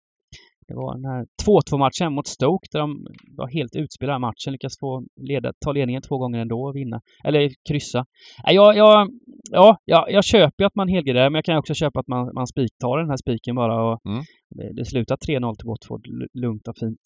[0.69, 3.05] Det var den här 2-2 matchen mot Stoke där de
[3.37, 7.01] var helt utspelade matchen, lyckas få leda, ta ledningen två gånger ändå och vinna.
[7.23, 8.05] Eller kryssa.
[8.43, 9.09] Jag, jag,
[9.51, 12.47] ja, jag, jag köper att man helgarderar, men jag kan också köpa att man, man
[12.47, 14.23] spiktar den här spiken bara och Mm.
[14.49, 17.01] det, det slutar 3-0 till Watford, lugnt och fint.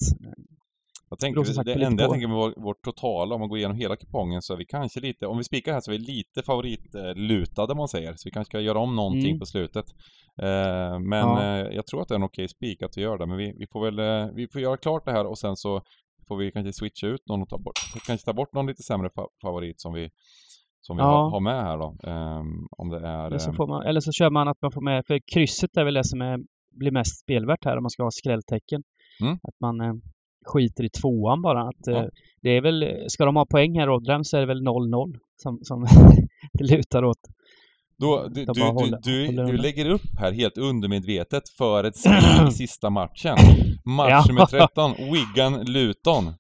[1.09, 2.13] Jag tänker, det lite enda jag på.
[2.13, 4.99] tänker med vår, vårt totala, om man går igenom hela kupongen, så är vi kanske
[4.99, 8.13] lite, om vi spikar här så är vi lite favoritlutade man säger.
[8.15, 9.39] Så vi kanske ska göra om någonting Mm.
[9.39, 9.85] på slutet.
[10.41, 11.43] Eh, men Ja.
[11.43, 13.25] eh, jag tror att det är en okej spik att vi gör det.
[13.25, 15.81] Men vi, vi får väl, eh, vi får göra klart det här och sen så
[16.27, 17.73] får vi kanske switcha ut någon och ta bort,
[18.07, 20.09] kanske ta bort någon lite sämre fa favorit som vi,
[20.81, 21.07] som vi Ja.
[21.07, 21.95] har, har med här då.
[22.03, 23.27] Ehm, om det är...
[23.27, 25.83] Eller så, får man, eller så kör man att man får med, för krysset är
[25.85, 26.39] väl det som är,
[26.71, 28.83] blir mest spelvärt här om man ska ha skrälltecken.
[29.21, 29.33] Mm.
[29.43, 29.93] Att man eh,
[30.45, 31.61] skiter i tvåan bara.
[31.69, 32.09] Att, eh, Ja.
[32.41, 35.59] det är väl, ska de ha poäng här Rodram så är det väl 0-0 som,
[35.61, 35.85] som
[36.53, 37.17] det lutar åt.
[37.99, 41.95] Då, du, du, håller- du, håller du lägger upp här helt undermedvetet för ett
[42.49, 43.35] i sista matchen.
[43.85, 44.23] Match Ja.
[44.27, 46.33] nummer 13, Wigan-Luton.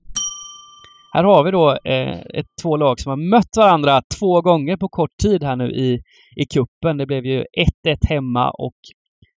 [1.13, 4.89] Här har vi då eh, ett, två lag som har mött varandra två gånger på
[4.89, 6.01] kort tid här nu i,
[6.35, 6.97] i kuppen.
[6.97, 7.39] Det blev ju
[7.87, 8.75] 1-1 hemma och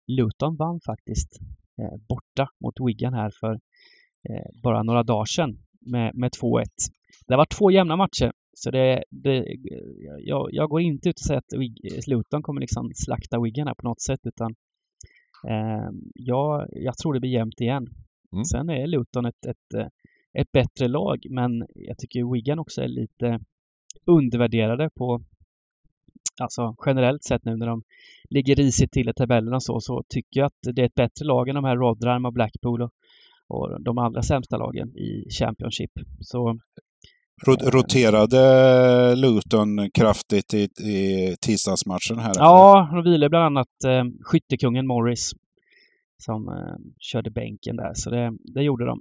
[0.07, 1.29] Luton vann faktiskt
[1.81, 3.59] eh, borta mot Wigan här för eh,
[4.63, 6.65] bara några dagar sedan med, med 2-1.
[7.27, 8.33] Det var två jämna matcher.
[8.57, 9.47] Så det, det,
[10.21, 13.75] jag, jag går inte ut och säger att Wig- Luton kommer liksom slakta Wigan här
[13.75, 14.55] på något sätt utan
[15.49, 17.87] eh, jag, jag tror det blir jämnt igen.
[18.33, 18.45] Mm.
[18.45, 19.87] Sen är Luton ett, ett, eh,
[20.33, 23.41] ett bättre lag men jag tycker Wigan också är lite
[24.07, 25.23] undervärderade på
[26.41, 27.83] Alltså generellt sett nu när de
[28.31, 31.25] ligger risigt till i tabellen och så, så tycker jag att det är ett bättre
[31.25, 32.91] lag än de här Rotherham och Blackpool och,
[33.49, 35.91] och de allra sämsta lagen i Championship.
[36.21, 36.59] Så
[37.47, 42.33] Ro- Roterade Luton kraftigt i, i tisdagsmatchen här?
[42.35, 45.33] ja, de vilar bland annat eh, skyttekungen Morris
[46.23, 49.01] som eh, körde bänken där, så det, det gjorde de.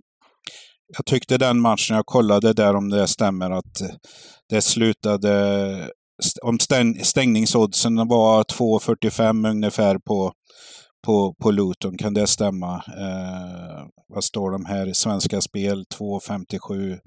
[0.98, 3.82] Jag tyckte den matchen, jag kollade där om det stämmer, att
[4.50, 5.90] det slutade...
[6.44, 10.32] Om stäng, stängningsoddsen var 2,45 ungefär på,
[11.06, 12.76] på, på Luton, kan det stämma?
[12.76, 15.84] Eh, vad står de här i Svenska Spel?
[16.00, 16.98] 2,57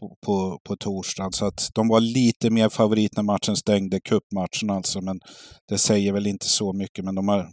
[0.00, 1.32] på, på, på torsdagen.
[1.32, 5.00] Så att de var lite mer favorit när matchen stängde, cupmatchen alltså.
[5.00, 5.20] Men
[5.68, 7.04] det säger väl inte så mycket.
[7.04, 7.48] Men de har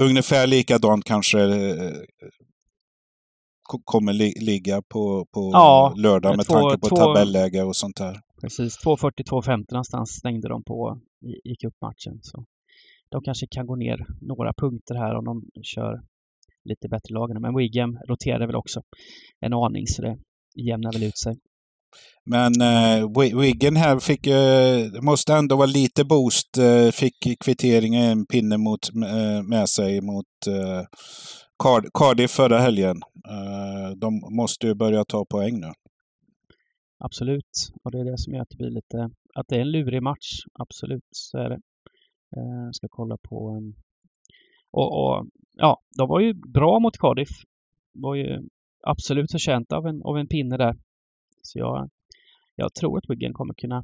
[0.00, 1.92] ungefär likadant kanske eh,
[3.62, 7.76] ko- kommer li ligga på, på Ja, lördag med två- tanke på två- tabelläge och
[7.76, 8.20] sånt där.
[8.40, 12.18] Precis, 2.40-2.50 någonstans stängde de på i, i cupmatchen.
[12.22, 12.44] Så
[13.10, 16.00] de kanske kan gå ner några punkter här om de kör
[16.64, 17.42] lite bättre lagen.
[17.42, 18.82] Men Wigan roterade väl också
[19.40, 20.18] en aning så det
[20.56, 21.36] jämnar väl ut sig.
[22.24, 26.58] Men eh, Wi- Wigan här fick, eh, måste ändå vara lite boost.
[26.58, 30.82] Eh, fick kvitteringen en pinne mot, eh, med sig mot eh,
[31.64, 32.96] Card- Cardiff förra helgen.
[33.28, 35.72] Eh, de måste ju börja ta poäng nu.
[37.04, 37.68] Absolut.
[37.84, 40.02] Och det är det som gör att det blir lite, att det är en lurig
[40.02, 40.28] match.
[40.58, 41.58] Absolut, så är det.
[42.36, 43.74] Eh, ska kolla på en...
[44.72, 45.26] Och, och
[45.56, 47.28] ja, de var ju bra mot Cardiff.
[47.92, 48.38] Var ju
[48.86, 50.74] absolut förtjänta av en, av en pinne där.
[51.42, 51.90] Så jag,
[52.56, 53.82] jag tror att Wigan kommer kunna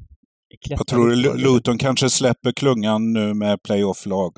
[0.65, 1.43] klättra Jag tror högre.
[1.43, 4.31] Luton kanske släpper klungan nu med playoff-lag.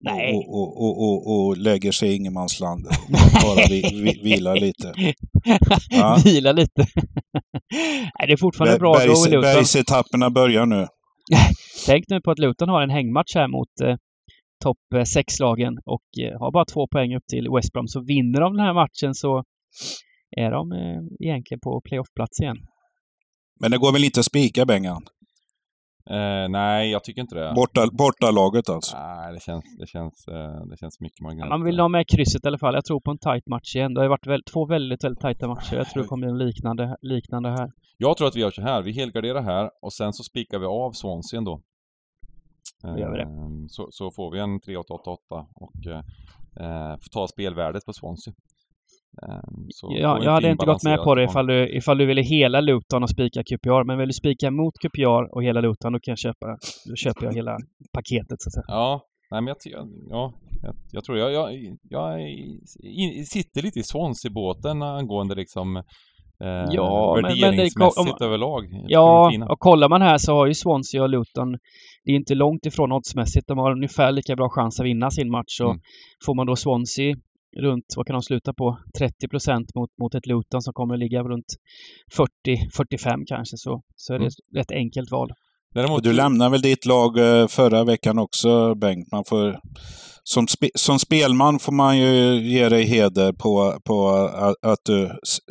[0.00, 0.34] Nej.
[0.34, 2.84] Och, och, och, och, och lägger sig i ingenmansland.
[3.44, 4.94] Bara vi, vi, vilar lite.
[5.90, 6.18] Ja.
[6.24, 6.80] Vila lite.
[8.18, 9.30] Nej, det är fortfarande Ber- bra bergs-.
[9.30, 10.86] Bergsetapperna börjar nu.
[11.86, 13.96] Tänk nu på att Luton har en hängmatch här mot eh,
[14.64, 17.88] topp eh, 6-lagen och eh, har bara två poäng upp till West Brom.
[17.88, 19.44] Så vinner de den här matchen så
[20.36, 22.56] är de eh, egentligen på playoff-plats igen.
[23.60, 25.02] Men det går väl inte att spika Bengan?
[26.10, 27.52] Eh, nej, jag tycker inte det.
[27.54, 28.96] Borta, bortalaget alltså.
[28.98, 31.50] Nej, det känns, det känns, eh, det känns mycket marginellt.
[31.50, 32.74] Man vill ha med krysset i alla fall.
[32.74, 33.94] Jag tror på en tight match igen.
[33.94, 35.76] Det har ju varit väl, två väldigt, väldigt tajta matcher.
[35.76, 37.72] Jag tror det kommer bli en liknande, liknande här.
[37.96, 38.82] Jag tror att vi gör så här.
[38.82, 41.60] Vi helgarderar här och sen så spikar vi av Swansea då.
[42.82, 43.22] Då gör vi det.
[43.22, 45.98] Ehm, Så, så får vi en 3-8-8-8 och eh,
[46.92, 48.34] eh, får ta spelvärdet på Swansea.
[49.22, 52.22] Ehm, så vi Jag, hade inte gått med på det ifall du, ifall du ville
[52.22, 53.84] hela Luton och spika QPR.
[53.84, 56.46] Men vill du spika mot QPR och hela Luton, då kan jag köpa,
[56.88, 57.56] då köper jag hela
[57.92, 58.64] paketet så att säga.
[58.68, 60.32] Ja, nej men jag, ja,
[60.62, 61.48] jag, jag tror jag, jag,
[61.82, 65.82] jag i, sitter lite i Swansea-båten angående liksom eh,
[66.70, 68.64] Ja, men- men det- värderingsmässigt om- överlag.
[68.88, 71.52] Ja, och kollar man här så har ju Swansea och Luton,
[72.04, 73.46] det är inte långt ifrån oddsmässigt.
[73.48, 75.60] De har ungefär lika bra chans att vinna sin match.
[75.60, 75.80] Och Mm.
[76.26, 77.16] får man då Swansea
[77.58, 81.00] runt, vad kan de sluta på, 30 procent mot, mot ett Luton som kommer att
[81.00, 81.46] ligga runt
[82.46, 84.28] 40-45 kanske, så, så är det Mm.
[84.28, 85.30] ett rätt enkelt val.
[85.74, 89.12] Däremot, du lämnade väl ditt lag eh, förra veckan också, Bengt?
[89.12, 89.60] Man får,
[90.22, 95.10] som, spe, som spelman får man ju ge dig heder på, på att, att du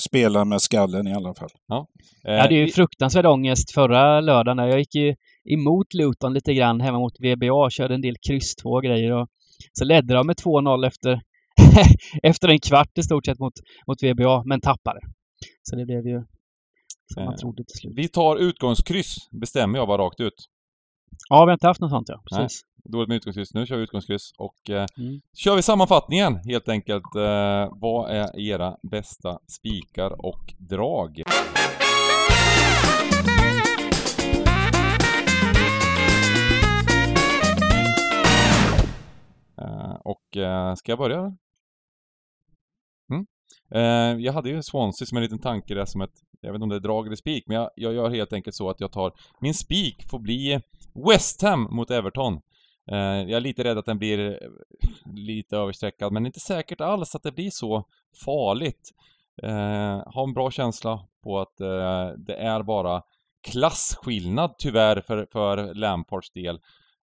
[0.10, 1.50] spelar med skallen i alla fall.
[1.72, 4.58] eh, Jag hade ju vi- fruktansvärd ångest förra lördagen.
[4.70, 5.16] Jag gick ju
[5.50, 9.12] emot Luton lite grann hemma mot VBA, körde en del kryss 2 och grejer.
[9.12, 9.28] Och
[9.74, 11.22] så ledde de med 2-0 efter,
[12.24, 13.54] efter en kvart i stort sett mot,
[13.88, 15.00] mot VBA, men tappade.
[15.64, 16.24] Så det blev ju
[17.14, 17.94] som man eh, trodde till slut.
[17.96, 20.34] Vi tar utgångskryss, bestämmer jag bara rakt ut.
[21.30, 22.62] Ja, vi har inte haft något sånt ja, precis.
[22.84, 23.54] Nej, dåligt med utgångskryss.
[23.54, 25.22] Nu kör vi utgångskryss och eh, mm.
[25.34, 27.16] kör vi sammanfattningen helt enkelt.
[27.16, 31.22] Eh, vad är era bästa spikar och drag?
[39.62, 41.38] Eh, och eh, ska jag börja?
[43.72, 43.82] Eh,
[44.20, 46.70] jag hade ju Swansea som en liten tanke där som ett, jag vet inte om
[46.70, 49.14] det är drag eller spik, men jag, jag gör helt enkelt så att jag tar,
[49.40, 50.62] min spik får bli
[51.08, 52.34] West Ham mot Everton.
[52.92, 54.50] Eh, jag är lite rädd att den blir eh,
[55.14, 57.84] lite överstreckad, men inte säkert alls att det blir så
[58.26, 58.92] farligt.
[59.44, 63.02] Eh, har en bra känsla på att eh, det är bara
[63.52, 66.60] klasskillnad tyvärr för, för Lampards del.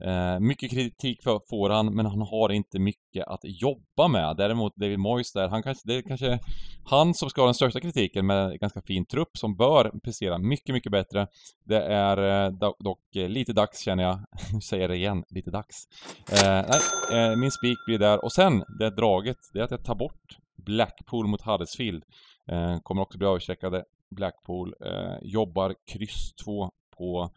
[0.05, 4.37] Eh, mycket kritik för, får han, men han har inte mycket att jobba med.
[4.37, 6.39] Däremot David Moyes där, han kanske, det är kanske
[6.85, 10.73] han som ska ha den största kritiken med ganska fin trupp som bör prestera mycket,
[10.73, 11.27] mycket bättre.
[11.65, 14.19] Det är eh, dock, dock lite dags känner jag.
[14.53, 15.89] Nu säger jag det igen, lite dags.
[16.33, 16.81] Eh, nej,
[17.13, 18.25] eh, min spik blir där.
[18.25, 22.05] Och sen, det draget, det är att jag tar bort Blackpool mot Huddersfield.
[22.49, 23.85] Eh, kommer också bli överstreckade.
[24.11, 27.31] Blackpool eh, jobbar kryss 2 på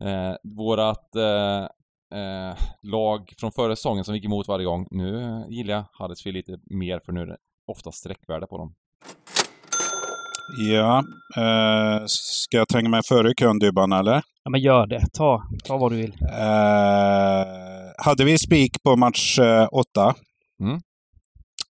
[0.00, 1.66] eh, vårat eh,
[2.14, 4.86] eh, lag från förra säsongen som gick emot varje gång.
[4.90, 7.36] Nu eh, gillar jag Huddersfield lite mer för nu är det
[7.72, 8.74] ofta sträckvärde på dem.
[10.72, 10.98] Ja,
[11.36, 14.22] eh, ska jag tränga mig före kön Dybban eller?
[14.44, 15.02] Ja, men gör det.
[15.12, 16.14] Ta, ta vad du vill.
[16.22, 17.46] Eh,
[18.04, 20.14] hade vi spik på match eh, åtta,
[20.60, 20.80] Mm.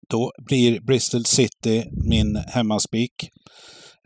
[0.09, 3.13] då blir Bristol City min hemmaspik.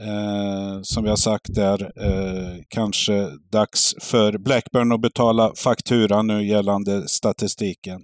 [0.03, 7.09] Eh, som har sagt är eh, kanske dags för Blackburn att betala fakturan nu gällande
[7.09, 8.01] statistiken.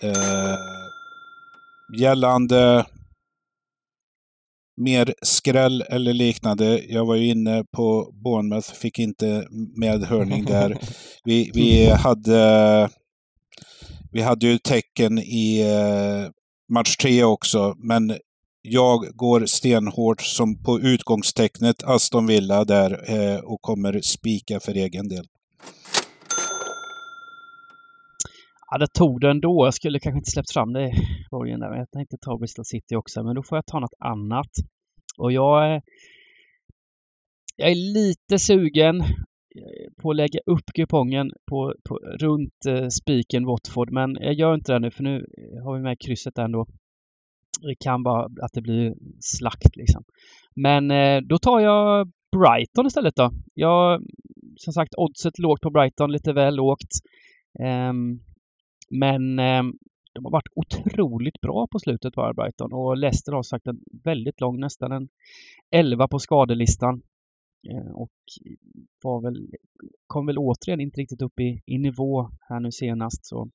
[0.00, 0.56] Eh,
[1.98, 2.86] gällande
[4.76, 6.82] mer skräll eller liknande.
[6.88, 9.46] Jag var ju inne på Bournemouth, fick inte
[9.76, 10.78] medhörning där.
[11.24, 12.88] Vi, vi, hade,
[14.12, 16.30] vi hade ju tecken i eh,
[16.74, 18.18] match tre också, men
[18.68, 25.08] jag går stenhårt som på utgångstecknet Aston Villa där eh, och kommer spika för egen
[25.08, 25.24] del.
[28.70, 29.66] Ja, det tog det ändå.
[29.66, 30.92] Jag skulle kanske inte släppt fram det i
[31.30, 31.70] borgen där.
[31.70, 34.50] men Jag tänkte ta Bristol City också, men då får jag ta något annat.
[35.18, 35.82] Och jag är,
[37.56, 43.46] jag är lite sugen eh, på att lägga upp kupongen på, på, runt eh, spiken
[43.46, 45.26] Watford, men jag gör inte det nu för nu
[45.64, 46.66] har vi med krysset ändå.
[47.60, 50.04] Det kan bara att det blir slakt liksom.
[50.54, 53.32] Men eh, då tar jag Brighton istället då.
[53.54, 54.02] Jag,
[54.56, 56.92] som sagt, oddset lågt på Brighton, lite väl lågt.
[57.58, 58.20] Um, ehm,
[58.90, 59.78] men um,
[60.14, 64.40] de har varit otroligt bra på slutet bara Brighton och Leicester har sagt en väldigt
[64.40, 65.08] lång, nästan en
[65.70, 67.02] 11 på skadelistan.
[67.72, 68.12] Uh, och
[69.02, 69.50] var väl,
[70.06, 73.26] kom väl återigen inte riktigt upp i, i nivå här nu senast.
[73.26, 73.50] Så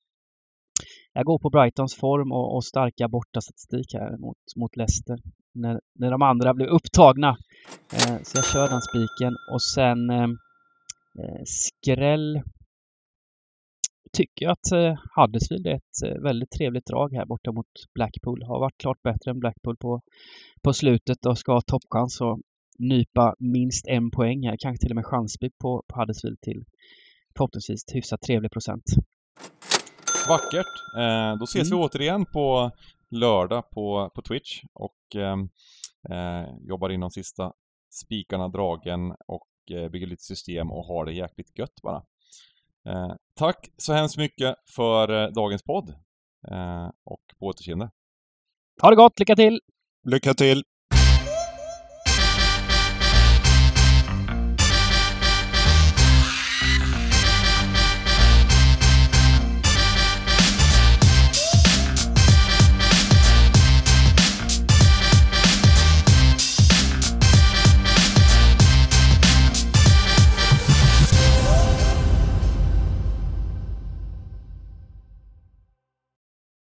[1.14, 5.18] jag går på Brightons form och, och starka borta statistik här mot, mot Leicester.
[5.54, 7.38] När, när de andra blev upptagna.
[7.94, 10.30] Eh, så jag kör den spiken och sen eh,
[11.20, 12.42] eh, skräll
[14.14, 18.44] tycker jag att eh, Huddersfield är ett eh, väldigt trevligt drag här borta mot Blackpool.
[18.44, 20.02] Har varit klart bättre än Blackpool på,
[20.64, 22.40] på slutet och ska ha toppchans och
[22.80, 24.58] nypa minst en poäng här.
[24.60, 26.64] Kanske till och med chansspik på, på Huddersfield till
[27.38, 28.84] förhoppningsvis hyfsat trevlig procent.
[30.28, 30.68] Vackert!
[30.98, 31.80] Eh, då ses Mm.
[31.80, 32.72] vi återigen på
[33.10, 35.38] lördag på, på Twitch och eh,
[36.10, 37.54] eh, jobbar in de sista
[37.90, 42.04] spikarna, dragen och eh, bygger lite system och har det jäkligt gött bara.
[42.86, 45.90] Eh, tack så hemskt mycket för eh, dagens podd
[46.52, 47.90] eh, och på återseende.
[48.82, 49.62] Ha det gott, lycka till!
[50.04, 50.64] Lycka till!